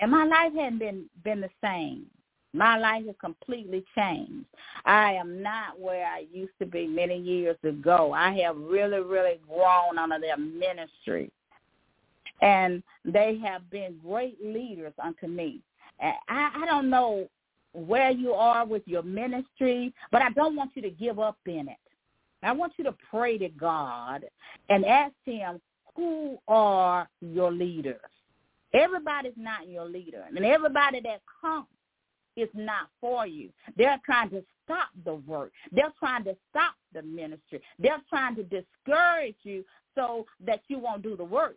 [0.00, 2.06] And my life hadn't been, been the same.
[2.52, 4.46] My life has completely changed.
[4.84, 8.12] I am not where I used to be many years ago.
[8.12, 11.30] I have really, really grown under their ministry.
[12.42, 15.60] And they have been great leaders unto me.
[16.00, 17.28] I, I don't know
[17.72, 21.68] where you are with your ministry, but I don't want you to give up in
[21.68, 21.76] it.
[22.42, 24.24] I want you to pray to God
[24.68, 25.60] and ask him,
[25.94, 28.00] who are your leaders?
[28.74, 30.24] Everybody's not your leader.
[30.34, 31.66] And everybody that comes
[32.36, 33.50] is not for you.
[33.76, 35.52] They're trying to stop the work.
[35.70, 37.60] They're trying to stop the ministry.
[37.78, 39.64] They're trying to discourage you
[39.94, 41.56] so that you won't do the work.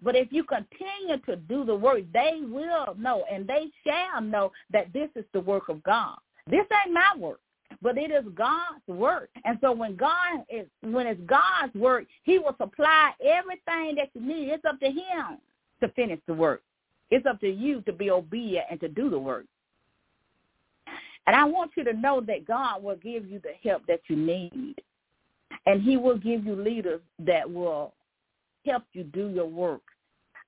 [0.00, 4.52] But if you continue to do the work, they will know and they shall know
[4.70, 6.16] that this is the work of God.
[6.46, 7.40] This ain't my work,
[7.82, 9.28] but it is God's work.
[9.44, 14.22] And so when God is when it's God's work, he will supply everything that you
[14.22, 14.48] need.
[14.48, 15.38] It's up to him
[15.80, 16.62] to finish the work.
[17.10, 19.44] It's up to you to be obedient and to do the work.
[21.26, 24.16] And I want you to know that God will give you the help that you
[24.16, 24.74] need.
[25.66, 27.94] And he will give you leaders that will
[28.66, 29.82] help you do your work.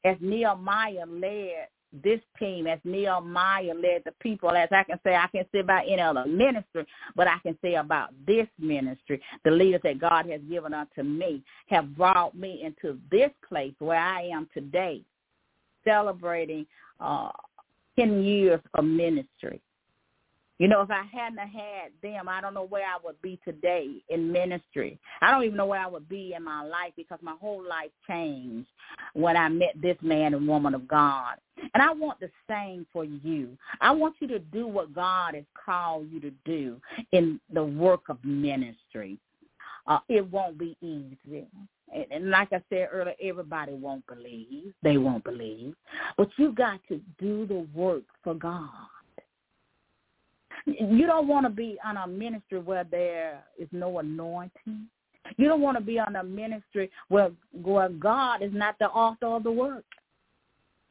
[0.04, 1.68] As Nehemiah led
[2.02, 5.84] this team, as Nehemiah led the people, as I can say, I can say about
[5.84, 6.84] any other ministry,
[7.14, 11.42] but I can say about this ministry, the leaders that God has given unto me
[11.68, 15.02] have brought me into this place where I am today,
[15.84, 16.66] celebrating
[16.98, 17.30] uh,
[17.96, 19.60] 10 years of ministry.
[20.58, 24.02] You know, if I hadn't had them, I don't know where I would be today
[24.08, 24.98] in ministry.
[25.20, 27.90] I don't even know where I would be in my life because my whole life
[28.06, 28.68] changed
[29.14, 31.34] when I met this man and woman of God.
[31.74, 33.56] And I want the same for you.
[33.80, 38.08] I want you to do what God has called you to do in the work
[38.08, 39.18] of ministry.
[39.88, 41.46] Uh, it won't be easy.
[41.92, 44.72] And, and like I said earlier, everybody won't believe.
[44.82, 45.74] They won't believe.
[46.16, 48.70] But you got to do the work for God.
[50.66, 54.86] You don't want to be on a ministry where there is no anointing.
[55.36, 59.26] You don't want to be on a ministry where, where God is not the author
[59.26, 59.84] of the work.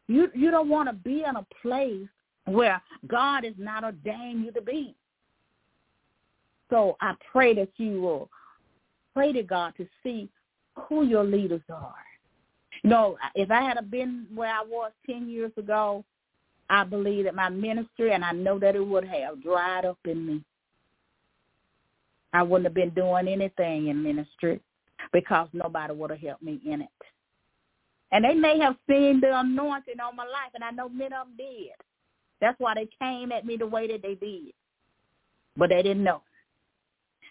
[0.08, 2.08] You you don't want to be in a place
[2.46, 4.96] where God is not ordained you to be.
[6.70, 8.30] So I pray that you will
[9.14, 10.30] pray to God to see
[10.76, 11.96] who your leaders are.
[12.84, 16.04] You know, if I had been where I was 10 years ago,
[16.74, 20.26] I believe that my ministry, and I know that it would have dried up in
[20.26, 20.44] me.
[22.34, 24.60] I wouldn't have been doing anything in ministry
[25.12, 26.90] because nobody would have helped me in it.
[28.12, 31.28] And they may have seen the anointing on my life, and I know many of
[31.28, 31.74] them did.
[32.42, 34.54] That's why they came at me the way that they did.
[35.56, 36.24] But they didn't know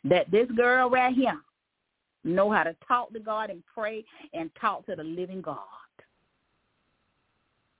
[0.04, 1.40] that this girl right here
[2.22, 5.58] know how to talk to God and pray and talk to the living God.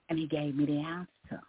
[0.09, 1.45] And he gave me the answer.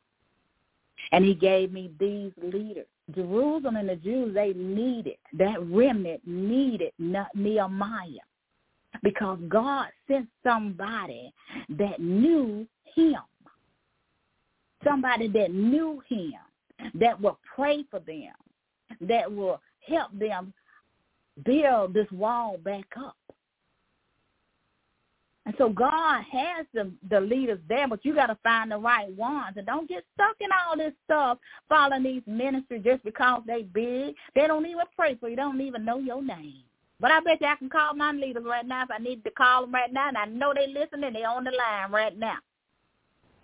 [1.13, 2.87] And he gave me these leaders.
[3.15, 8.05] Jerusalem and the Jews, they needed, that remnant needed Nehemiah
[9.03, 11.31] because God sent somebody
[11.69, 13.19] that knew him,
[14.83, 16.33] somebody that knew him,
[16.95, 18.33] that will pray for them,
[19.01, 20.53] that will help them
[21.45, 23.15] build this wall back up.
[25.45, 29.11] And so God has the the leaders there, but you got to find the right
[29.11, 31.37] ones, and don't get stuck in all this stuff,
[31.67, 34.15] following these ministries just because they big.
[34.35, 35.35] They don't even pray for you.
[35.35, 36.63] They don't even know your name.
[36.99, 39.31] But I bet you I can call my leaders right now if I need to
[39.31, 41.11] call them right now, and I know they listening.
[41.11, 42.37] They on the line right now.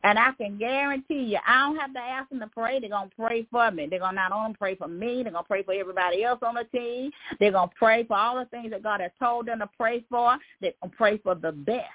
[0.04, 2.80] And I can guarantee you, I don't have to ask them to pray.
[2.80, 3.88] They're going to pray for me.
[3.90, 6.40] They're going to not only pray for me, they're going to pray for everybody else
[6.42, 7.12] on the team.
[7.40, 10.06] They're going to pray for all the things that God has told them to pray
[10.10, 10.38] for.
[10.62, 11.86] They're going to pray for the best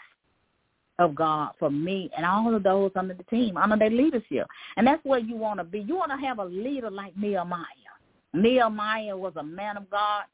[0.99, 4.47] of God for me and all of those under the team, under their leadership.
[4.77, 5.81] And that's where you want to be.
[5.81, 7.65] You want to have a leader like Nehemiah.
[8.35, 10.25] Nehemiah was a man of God.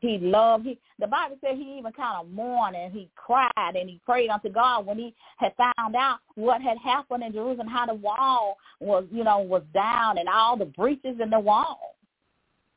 [0.00, 0.66] He loved.
[0.66, 4.30] He the Bible said he even kind of mourned and he cried and he prayed
[4.30, 8.56] unto God when he had found out what had happened in Jerusalem, how the wall
[8.80, 11.96] was, you know, was down and all the breaches in the wall.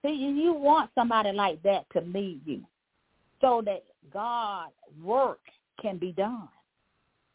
[0.03, 2.61] See, you want somebody like that to lead you,
[3.39, 5.39] so that God's work
[5.79, 6.49] can be done.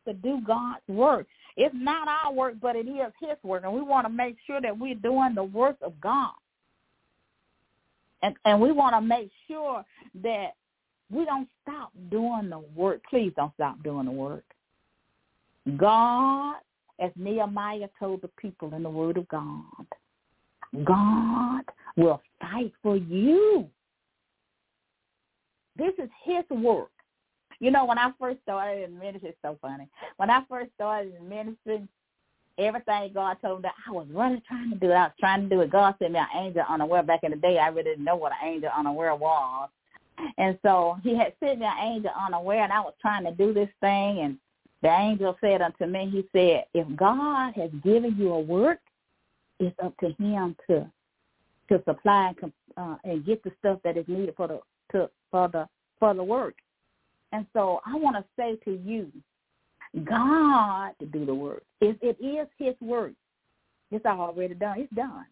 [0.06, 1.26] To do God's work.
[1.56, 4.60] It's not our work, but it is His work, and we want to make sure
[4.60, 6.32] that we're doing the work of God.
[8.22, 9.84] And, and we want to make sure
[10.22, 10.54] that
[11.10, 13.02] we don't stop doing the work.
[13.08, 14.44] Please don't stop doing the work.
[15.76, 16.56] God,
[16.98, 19.86] as Nehemiah told the people in the Word of God,
[20.84, 21.62] God
[21.96, 23.68] will fight for you.
[25.76, 26.90] This is his work.
[27.58, 29.88] You know, when I first started in ministry, it's so funny.
[30.16, 31.86] When I first started in ministry,
[32.58, 34.94] everything God told me I was running trying to do it.
[34.94, 35.70] I was trying to do it.
[35.70, 37.02] God sent me an angel unaware.
[37.02, 39.68] Back in the day, I really didn't know what an angel unaware was.
[40.38, 43.52] And so he had sent me an angel unaware, and I was trying to do
[43.52, 44.20] this thing.
[44.20, 44.38] And
[44.82, 48.78] the angel said unto me, he said, if God has given you a work,
[49.58, 50.90] it's up to him to
[51.68, 54.60] to supply and, uh, and get the stuff that is needed for the
[54.92, 55.66] to for the
[55.98, 56.54] for the work.
[57.32, 59.10] And so I want to say to you,
[60.04, 61.62] God to do the work.
[61.80, 63.12] It, it is his work.
[63.90, 64.80] It's already done.
[64.80, 65.26] It's done.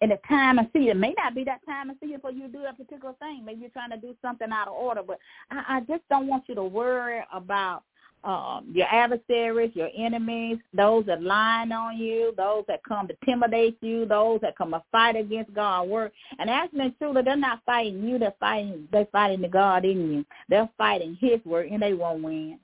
[0.00, 2.42] And the time and season it may not be that time and season for you
[2.42, 3.44] to do that particular thing.
[3.44, 5.02] Maybe you're trying to do something out of order.
[5.02, 5.18] But
[5.50, 7.84] I, I just don't want you to worry about
[8.24, 13.78] um, your adversaries, your enemies, those that lie on you, those that come to intimidate
[13.80, 16.12] you, those that come to fight against God's work.
[16.38, 18.18] And actually, truly, they're not fighting you.
[18.18, 18.88] They're fighting.
[18.90, 20.24] They're fighting the God in you.
[20.48, 22.58] They're fighting His work, and they won't win.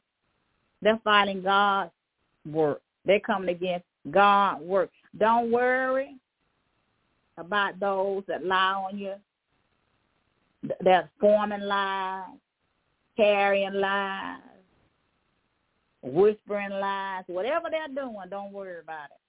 [0.83, 1.91] They're fighting God's
[2.47, 2.81] work.
[3.05, 4.91] They're coming against God's work.
[5.19, 6.17] Don't worry
[7.37, 9.15] about those that lie on you.
[10.81, 12.25] They're forming lies,
[13.17, 14.41] carrying lies,
[16.03, 17.25] whispering lies.
[17.27, 19.21] Whatever they're doing, don't worry about it.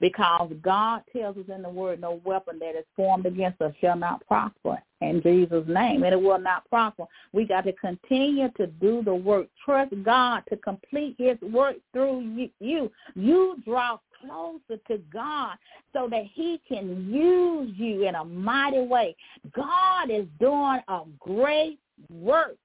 [0.00, 3.96] Because God tells us in the word, no weapon that is formed against us shall
[3.96, 7.04] not prosper in Jesus' name, and it will not prosper.
[7.32, 9.48] We got to continue to do the work.
[9.64, 12.90] Trust God to complete his work through you.
[13.14, 15.56] You draw closer to God
[15.92, 19.16] so that he can use you in a mighty way.
[19.52, 21.78] God is doing a great
[22.10, 22.56] work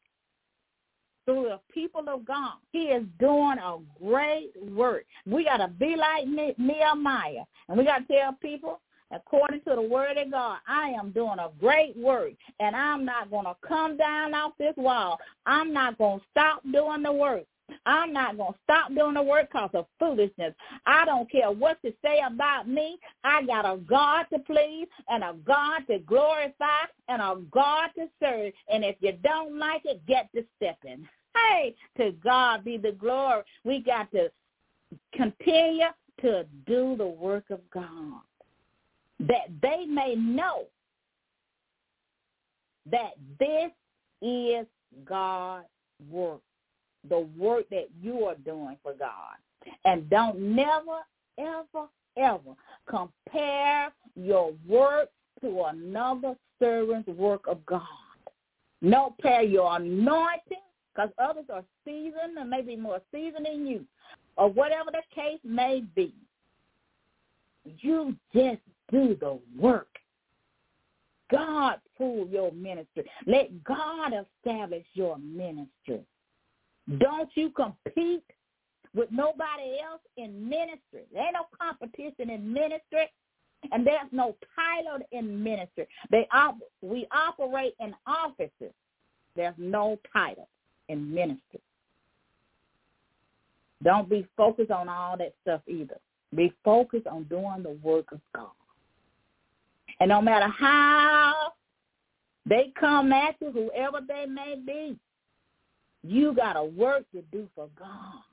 [1.25, 2.53] through the people of God.
[2.71, 5.05] He is doing a great work.
[5.25, 7.43] We got to be like Nehemiah.
[7.69, 8.79] And we got to tell people,
[9.11, 12.33] according to the word of God, I am doing a great work.
[12.59, 15.19] And I'm not going to come down off this wall.
[15.45, 17.43] I'm not going to stop doing the work.
[17.85, 20.53] I'm not going to stop doing the work because of foolishness.
[20.85, 22.97] I don't care what to say about me.
[23.23, 28.07] I got a God to please and a God to glorify and a God to
[28.21, 28.53] serve.
[28.71, 31.07] And if you don't like it, get to stepping.
[31.35, 33.43] Hey, to God be the glory.
[33.63, 34.31] We got to
[35.13, 35.87] continue
[36.21, 38.21] to do the work of God
[39.19, 40.63] that they may know
[42.89, 43.71] that this
[44.21, 44.65] is
[45.05, 45.65] God's
[46.09, 46.41] work,
[47.09, 49.35] the work that you are doing for God.
[49.85, 50.99] And don't never,
[51.37, 51.87] ever,
[52.17, 52.55] ever
[52.87, 55.09] compare your work
[55.41, 57.81] to another servant's work of God.
[58.81, 60.57] No compare your anointing
[60.93, 63.85] because others are seasoned and maybe more seasoned than you,
[64.37, 66.13] or whatever the case may be.
[67.63, 69.87] You just do the work.
[71.31, 73.09] God prove your ministry.
[73.25, 76.05] Let God establish your ministry.
[76.99, 78.23] Don't you compete
[78.93, 81.03] with nobody else in ministry.
[81.13, 83.09] There ain't no competition in ministry,
[83.71, 85.87] and there's no title in ministry.
[86.09, 88.73] They op- we operate in offices.
[89.35, 90.47] There's no title
[90.89, 91.61] in ministry.
[93.83, 95.97] Don't be focused on all that stuff either.
[96.35, 98.49] Be focused on doing the work of God.
[99.99, 101.53] And no matter how
[102.45, 104.97] they come at you, whoever they may be,
[106.03, 108.23] you got a work to do for God.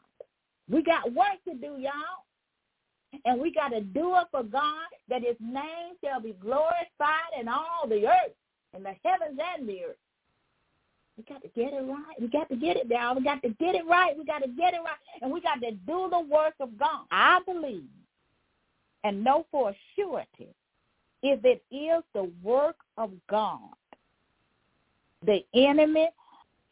[0.71, 2.25] We got work to do, y'all.
[3.25, 7.49] And we got to do it for God that his name shall be glorified in
[7.49, 8.35] all the earth,
[8.77, 9.97] in the heavens and the earth.
[11.17, 12.21] We got to get it right.
[12.21, 13.17] We got to get it down.
[13.17, 14.17] We got to get it right.
[14.17, 15.23] We got to get it right.
[15.23, 17.07] And we got to do the work of God.
[17.11, 17.89] I believe
[19.05, 20.49] and know for a surety
[21.23, 23.59] if it is the work of God,
[25.25, 26.09] the enemy,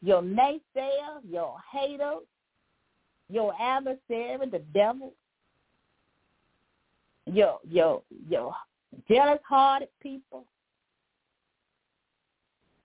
[0.01, 2.15] your naysayer, your hater,
[3.29, 5.13] your adversary, the devil,
[7.25, 8.53] your your your
[9.09, 10.45] jealous hearted people,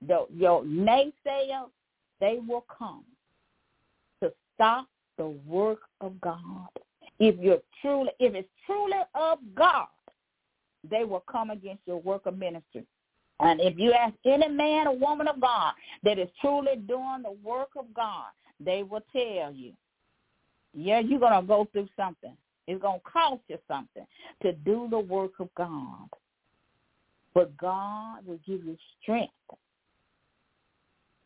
[0.06, 1.70] the, your naysayers,
[2.20, 3.04] they will come
[4.20, 4.86] to stop
[5.16, 6.68] the work of God.
[7.18, 9.86] If you're truly, if it's truly of God,
[10.88, 12.84] they will come against your work of ministry.
[13.43, 15.72] And if you ask any man or woman of God
[16.05, 18.28] that is truly doing the work of God,
[18.61, 19.72] they will tell you,
[20.74, 22.36] yeah, you're going to go through something.
[22.66, 24.07] It's going to cost you something
[24.43, 26.09] to do the work of God.
[27.34, 29.32] But God will give you strength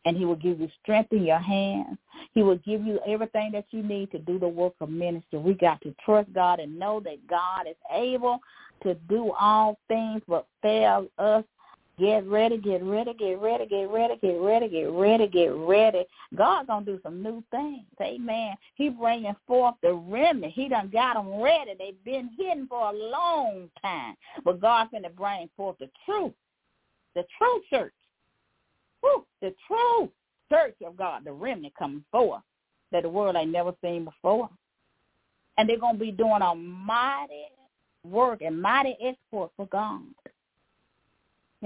[0.07, 1.99] and he will give you strength in your hands.
[2.33, 5.41] He will give you everything that you need to do the work of ministry.
[5.41, 8.39] We got to trust God and know that God is able
[8.85, 11.45] to do all things but fail us.
[11.99, 16.05] Get ready, get ready, get ready, get ready, get ready, get ready, get ready.
[16.35, 17.87] God's to do some new things.
[18.03, 18.55] Amen.
[18.75, 20.53] He bringing forth the remnant.
[20.53, 21.73] He done got them ready.
[21.79, 24.15] They've been hidden for a long time.
[24.45, 26.35] But God's to bring forth the truth,
[27.15, 27.93] the true church
[29.03, 30.11] Woo, the true
[30.51, 32.43] church of God, the remnant coming forth
[32.93, 34.49] that the world ain't never seen before.
[35.59, 37.47] And they're to be doing a mighty
[38.05, 40.03] work and mighty export for God.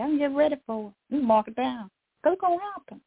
[0.01, 1.15] Y'all get ready for it.
[1.15, 1.91] You mark it down.
[2.23, 3.01] Because it's going to happen.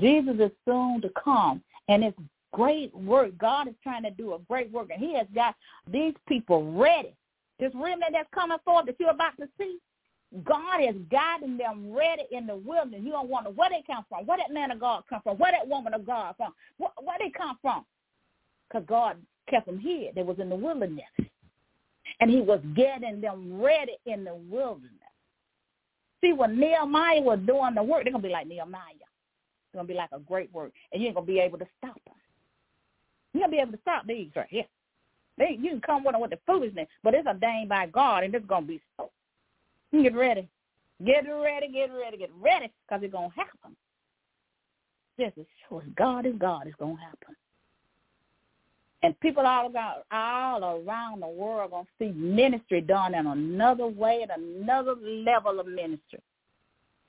[0.00, 1.62] Jesus is soon to come.
[1.88, 2.18] And it's
[2.52, 3.38] great work.
[3.38, 4.88] God is trying to do a great work.
[4.90, 5.54] And he has got
[5.90, 7.14] these people ready.
[7.60, 9.78] This remnant that's coming forth that you're about to see,
[10.44, 13.02] God is guiding them ready in the wilderness.
[13.04, 15.52] You don't wonder where they come from, where that man of God come from, where
[15.52, 17.84] that woman of God from, where, where they come from.
[18.68, 20.10] Because God kept them here.
[20.14, 21.04] They was in the wilderness.
[22.18, 24.90] And he was getting them ready in the wilderness.
[26.22, 28.94] See, when Nehemiah was doing the work, they're going to be like Nehemiah.
[28.94, 30.72] It's going to be like a great work.
[30.92, 32.14] And you ain't going to be able to stop them.
[33.32, 34.64] You're going to be able to stop these right here.
[35.38, 38.34] They, you can come with them with the foolishness, but it's ordained by God, and
[38.34, 39.10] it's going to be so.
[39.92, 40.48] Get ready.
[41.04, 43.76] Get ready, get ready, get ready, because it's going to happen.
[45.18, 47.34] Just as sure as God is God, it's going to happen.
[49.02, 53.86] And people all around, all around the world going to see ministry done in another
[53.86, 56.20] way, at another level of ministry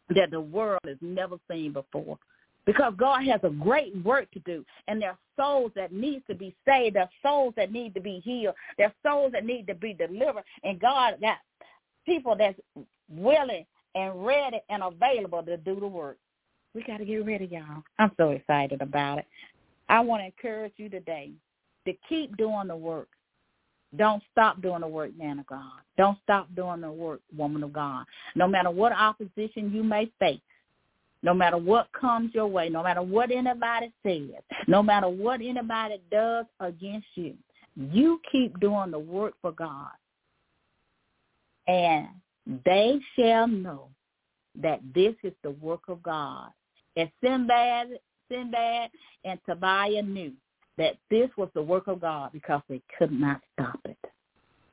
[0.10, 2.18] that the world has never seen before.
[2.66, 6.36] Because God has a great work to do, and there are souls that need to
[6.36, 6.96] be saved.
[6.96, 8.56] There are souls that need to be healed.
[8.78, 11.38] There are souls that need to be delivered, and God got
[12.06, 12.58] people that's
[13.10, 13.66] willing
[13.96, 16.18] and ready and available to do the work.
[16.74, 17.84] We got to get ready, y'all.
[18.00, 19.26] I'm so excited about it.
[19.90, 21.32] I want to encourage you today
[21.86, 23.10] to keep doing the work.
[23.96, 25.80] Don't stop doing the work, man of God.
[25.98, 28.06] Don't stop doing the work, woman of God.
[28.36, 30.40] No matter what opposition you may face,
[31.22, 36.02] no matter what comes your way, no matter what anybody says, no matter what anybody
[36.12, 37.36] does against you,
[37.76, 39.92] you keep doing the work for God
[41.68, 42.08] and
[42.66, 43.90] they shall know
[44.62, 46.50] that this is the work of God.
[46.98, 48.92] As Sanballat, Sanballat
[49.24, 50.34] and Tobiah knew
[50.78, 53.98] that this was the work of God because they could not stop it.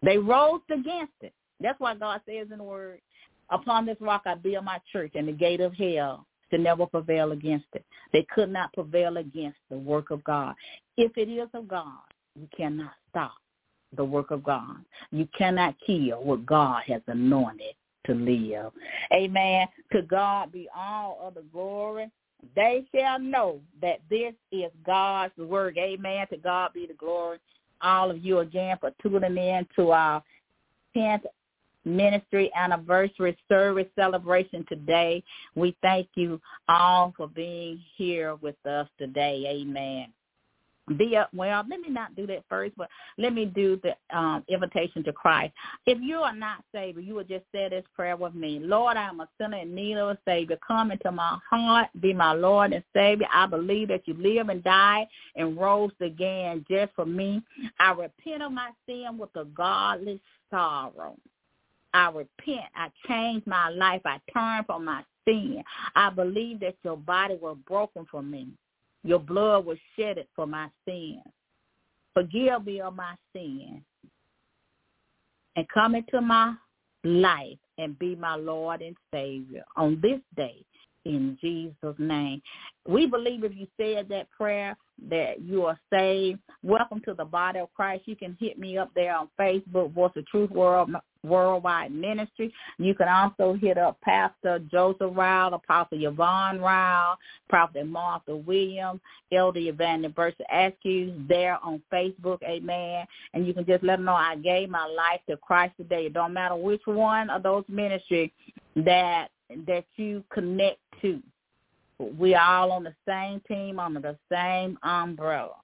[0.02, 1.32] They rose against it.
[1.60, 3.00] That's why God says in the word,
[3.50, 7.32] upon this rock I build my church and the gate of hell to never prevail
[7.32, 7.84] against it.
[8.12, 10.54] They could not prevail against the work of God.
[10.96, 12.00] If it is of God,
[12.34, 13.34] you cannot stop
[13.96, 14.76] the work of God.
[15.10, 17.74] You cannot kill what God has anointed
[18.06, 18.72] to live.
[19.12, 19.66] Amen.
[19.92, 22.10] To God be all of the glory.
[22.56, 25.76] They shall know that this is God's work.
[25.76, 26.26] Amen.
[26.30, 27.38] To God be the glory.
[27.82, 30.22] All of you again for tuning in to our
[30.96, 31.22] 10th
[31.84, 35.22] ministry anniversary service celebration today.
[35.54, 39.44] We thank you all for being here with us today.
[39.48, 40.12] Amen.
[41.16, 42.88] Up well let me not do that first but
[43.18, 45.52] let me do the um invitation to christ
[45.86, 49.08] if you are not saved you would just say this prayer with me lord i
[49.08, 52.72] am a sinner in need of a savior come into my heart be my lord
[52.72, 57.42] and savior i believe that you live and died and rose again just for me
[57.78, 60.20] i repent of my sin with a godly
[60.50, 61.16] sorrow
[61.92, 62.66] I repent.
[62.76, 64.02] I change my life.
[64.04, 65.62] I turn from my sin.
[65.96, 68.48] I believe that your body was broken for me.
[69.02, 71.22] Your blood was shedded for my sins.
[72.14, 73.82] Forgive me of my sins.
[75.56, 76.54] And come into my
[77.04, 80.64] life and be my Lord and Savior on this day
[81.04, 82.42] in Jesus' name.
[82.86, 84.76] We believe if you said that prayer
[85.08, 86.40] that you are saved.
[86.62, 88.02] Welcome to the body of Christ.
[88.06, 90.90] You can hit me up there on Facebook, Voice of Truth World
[91.22, 92.52] Worldwide Ministry.
[92.78, 99.00] You can also hit up Pastor Joseph Ryle, Apostle Yvonne Ryle, Prophet Martha Williams,
[99.32, 103.06] Elder Evangelist Askew there on Facebook, amen.
[103.34, 106.06] And you can just let them know I gave my life to Christ today.
[106.06, 108.30] It don't matter which one of those ministries
[108.76, 109.28] that
[109.66, 111.22] that you connect to.
[111.98, 115.56] We all on the same team, under the same umbrella.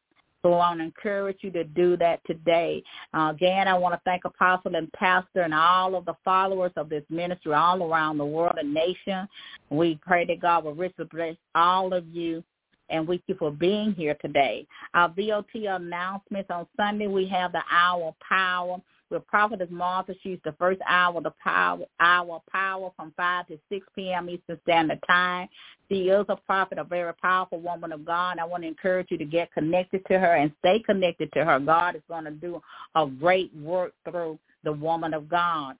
[0.42, 2.82] So I want to encourage you to do that today.
[3.12, 6.88] Uh, again, I want to thank Apostle and Pastor and all of the followers of
[6.88, 9.26] this ministry all around the world and nation.
[9.70, 12.44] We pray that God will richly bless all of you
[12.88, 14.66] and we thank you for being here today.
[14.94, 18.80] Our VOT announcements on Sunday, we have the Hour Power
[19.10, 20.14] with Prophetess Martha.
[20.22, 24.28] She's the first hour, the power hour power from 5 to 6 p.m.
[24.28, 25.48] Eastern Standard Time.
[25.88, 28.38] She is a prophet, a very powerful woman of God.
[28.38, 31.60] I want to encourage you to get connected to her and stay connected to her.
[31.60, 32.60] God is going to do
[32.94, 35.76] a great work through the woman of God.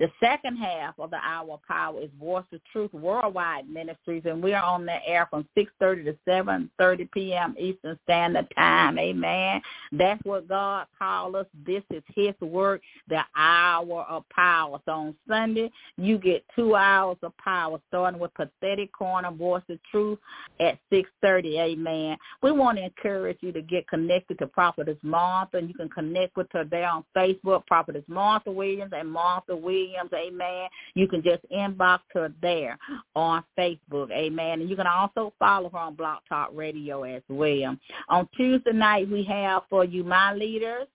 [0.00, 4.42] The second half of the Hour of Power is Voice of Truth Worldwide Ministries, and
[4.42, 7.54] we are on the air from 6.30 to 7.30 p.m.
[7.56, 8.98] Eastern Standard Time.
[8.98, 9.62] Amen.
[9.92, 11.46] That's what God called us.
[11.64, 14.80] This is his work, the Hour of Power.
[14.84, 19.78] So on Sunday, you get two hours of power, starting with Prophetic Corner, Voice of
[19.92, 20.18] Truth
[20.58, 21.60] at 6.30.
[21.60, 22.16] Amen.
[22.42, 26.36] We want to encourage you to get connected to Prophetess Martha, and you can connect
[26.36, 30.68] with her there on Facebook, Prophetess Martha Williams and Martha Williams Williams, amen.
[30.94, 32.78] You can just inbox her there
[33.14, 34.60] on Facebook, amen.
[34.60, 37.76] And you can also follow her on Blog Talk Radio as well.
[38.08, 40.86] On Tuesday night, we have for you my leaders,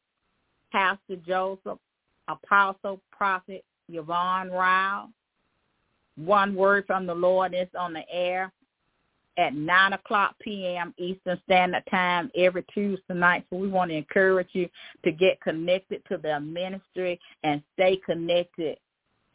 [0.71, 1.79] Pastor Joseph,
[2.27, 5.09] Apostle, Prophet Yvonne Ryle.
[6.15, 8.51] One word from the Lord is on the air
[9.39, 10.93] at 9 o'clock p.m.
[10.97, 13.45] Eastern Standard Time every Tuesday night.
[13.49, 14.67] So we want to encourage you
[15.05, 18.77] to get connected to their ministry and stay connected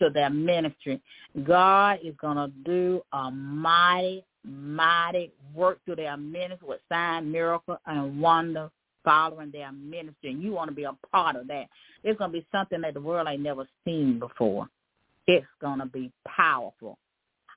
[0.01, 1.01] to their ministry.
[1.45, 7.79] God is going to do a mighty, mighty work through their ministry with sign, miracle,
[7.87, 8.71] and wonder
[9.05, 10.33] following their ministry.
[10.33, 11.67] And you want to be a part of that.
[12.03, 14.69] It's going to be something that the world ain't never seen before.
[15.27, 16.99] It's going to be powerful.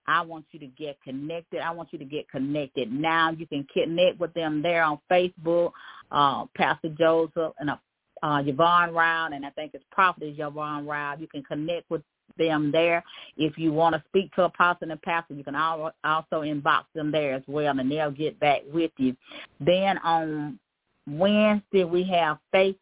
[0.08, 1.60] I want you to get connected.
[1.60, 3.32] I want you to get connected now.
[3.32, 5.72] You can connect with them there on Facebook,
[6.12, 7.76] uh, Pastor Joseph and uh,
[8.24, 11.20] uh, Yvonne Ryle, and I think it's Prophet Yvonne Ryle.
[11.20, 12.02] You can connect with
[12.38, 13.04] them there.
[13.38, 17.34] If you want to speak to Apostle and Pastor, you can also inbox them there
[17.34, 19.16] as well, and they'll get back with you.
[19.60, 20.60] Then on
[21.08, 22.76] Wednesday, we have Faith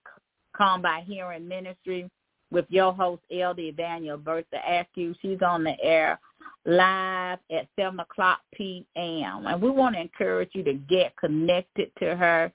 [0.58, 2.10] Come by Hearing Ministry
[2.52, 5.14] with your host, Elder Daniel Bertha Askew.
[5.22, 6.20] She's on the air
[6.66, 9.46] live at 7 o'clock p.m.
[9.46, 12.52] And we want to encourage you to get connected to her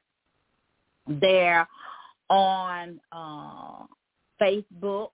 [1.07, 1.69] there
[2.29, 3.85] on uh,
[4.41, 5.11] Facebook.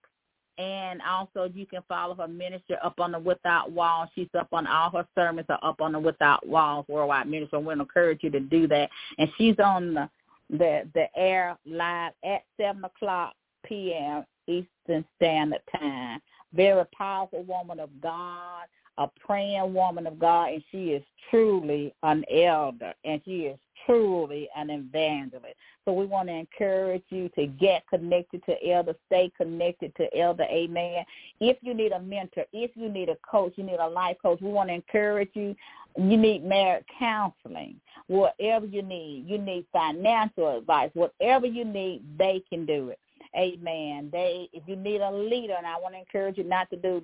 [0.58, 4.08] And also you can follow her ministry up on the Without Walls.
[4.14, 7.58] She's up on all her sermons are up on the Without Walls Worldwide Ministry.
[7.58, 8.88] And we encourage you to do that.
[9.18, 10.10] And she's on the
[10.48, 13.34] the, the air live at 7 o'clock
[13.64, 14.24] p.m.
[14.46, 16.20] Eastern Standard Time.
[16.54, 18.66] Very powerful woman of God
[18.98, 24.48] a praying woman of God, and she is truly an elder, and she is truly
[24.56, 25.54] an evangelist.
[25.84, 30.42] So we want to encourage you to get connected to Elder, stay connected to Elder,
[30.44, 31.04] amen.
[31.38, 34.40] If you need a mentor, if you need a coach, you need a life coach,
[34.40, 35.54] we want to encourage you.
[35.96, 39.26] You need marriage counseling, whatever you need.
[39.28, 42.98] You need financial advice, whatever you need, they can do it.
[43.36, 44.08] Amen.
[44.10, 47.02] They, if you need a leader, and I want to encourage you not to do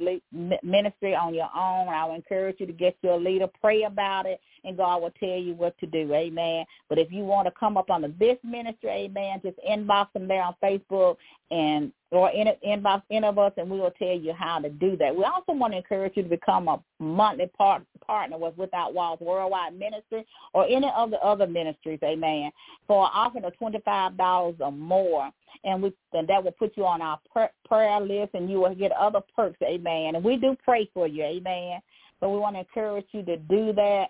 [0.62, 1.89] ministry on your own.
[1.89, 5.28] I will encourage you to get your leader, pray about it, and God will tell
[5.39, 6.12] you what to do.
[6.14, 6.64] Amen.
[6.89, 10.43] But if you want to come up under this ministry, amen, just inbox them there
[10.43, 11.16] on Facebook
[11.51, 14.97] and or in, inbox any of us, and we will tell you how to do
[14.99, 15.14] that.
[15.14, 19.20] We also want to encourage you to become a monthly part, partner with Without Walls
[19.20, 22.50] Worldwide Ministry or any of the other ministries, amen,
[22.86, 25.30] for an offering of $25 or more.
[25.64, 27.20] And we and that will put you on our
[27.68, 30.14] prayer list, and you will get other perks, amen.
[30.14, 31.80] And we do pray for you, amen.
[32.20, 34.07] So we want to encourage you to do that.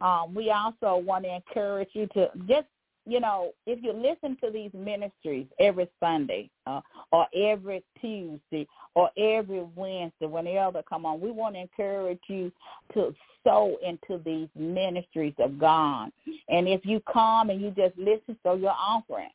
[0.00, 2.66] Um, we also want to encourage you to just
[3.06, 6.80] you know, if you listen to these ministries every Sunday uh,
[7.12, 12.20] or every Tuesday or every Wednesday, when the other come on, we want to encourage
[12.28, 12.50] you
[12.94, 16.10] to sow into these ministries of God.
[16.48, 19.30] And if you come and you just listen, sow your offering.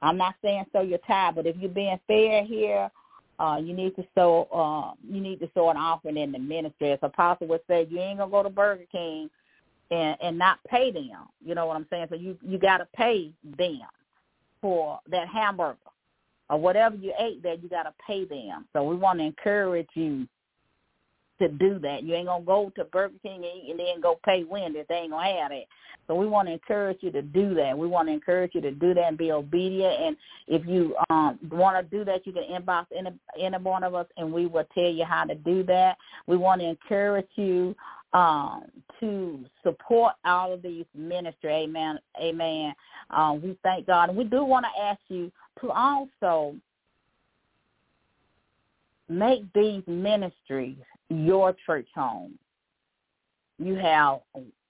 [0.00, 2.88] I'm not saying sow your tithe, but if you're being fair here,
[3.40, 4.48] uh, you need to sow.
[4.52, 6.92] Uh, you need to sow an offering in the ministry.
[6.92, 9.28] As Apostle would say, you ain't gonna go to Burger King
[9.90, 11.28] and and not pay them.
[11.44, 12.06] You know what I'm saying?
[12.10, 13.80] So you you got to pay them
[14.60, 15.78] for that hamburger
[16.50, 17.54] or whatever you ate there.
[17.54, 18.66] You got to pay them.
[18.72, 20.26] So we want to encourage you
[21.40, 22.02] to do that.
[22.02, 24.84] You ain't gonna go to Burger King and, eat and then go pay Wendy's.
[24.88, 25.66] They ain't gonna have it.
[26.06, 27.76] So we want to encourage you to do that.
[27.76, 29.94] We want to encourage you to do that and be obedient.
[30.00, 30.16] And
[30.46, 34.06] if you um want to do that, you can inbox any any one of us,
[34.16, 35.96] and we will tell you how to do that.
[36.26, 37.76] We want to encourage you
[38.12, 38.64] um,
[39.00, 41.52] to support all of these ministry.
[41.52, 41.98] Amen.
[42.20, 42.74] Amen.
[43.10, 44.08] Um, we thank God.
[44.08, 45.30] And we do want to ask you
[45.60, 46.56] to also
[49.08, 50.76] make these ministries
[51.08, 52.38] your church home.
[53.58, 54.20] You have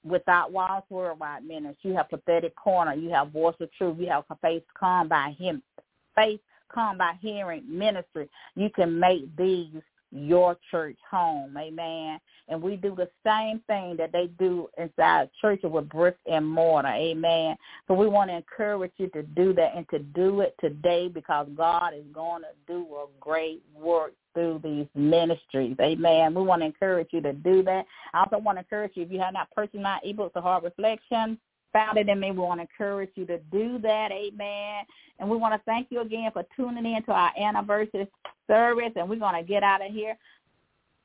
[0.05, 4.25] Without Walls Worldwide Ministry, you have Prophetic Corner, you have Voice of Truth, you have
[4.41, 5.63] Faith Come by Him,
[6.15, 6.41] Faith
[6.73, 8.29] Come by Hearing Ministry.
[8.55, 11.57] You can make these your church home.
[11.57, 12.19] Amen.
[12.49, 16.89] And we do the same thing that they do inside churches with brick and mortar.
[16.89, 17.57] Amen.
[17.87, 21.47] So we want to encourage you to do that and to do it today because
[21.57, 25.77] God is going to do a great work through these ministries.
[25.81, 26.35] Amen.
[26.35, 27.85] We want to encourage you to do that.
[28.15, 30.65] I also want to encourage you if you have not purchased my ebook, The Hard
[30.65, 31.39] Reflection,
[31.73, 32.31] found it in me.
[32.31, 34.11] We want to encourage you to do that.
[34.11, 34.85] Amen.
[35.19, 38.09] And we want to thank you again for tuning in to our anniversary
[38.47, 38.93] service.
[38.97, 40.17] And we're going to get out of here.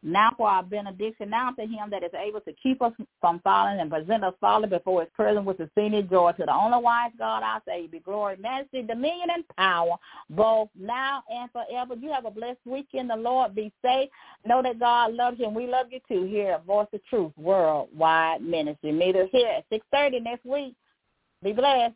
[0.06, 2.92] Now for our benediction, now to him that is able to keep us
[3.22, 6.34] from falling and present us falling before his presence with senior joy.
[6.34, 9.96] To the only wise God, I say, be glory, majesty, dominion, and power,
[10.30, 11.96] both now and forever.
[11.96, 13.12] You have a blessed weekend.
[13.12, 14.10] The Lord be safe.
[14.46, 17.32] Know that God loves you, and we love you too here at Voice of Truth
[17.38, 18.92] Worldwide Ministry.
[18.92, 20.76] Meet us here at 6.30 next week.
[21.42, 21.96] Be blessed.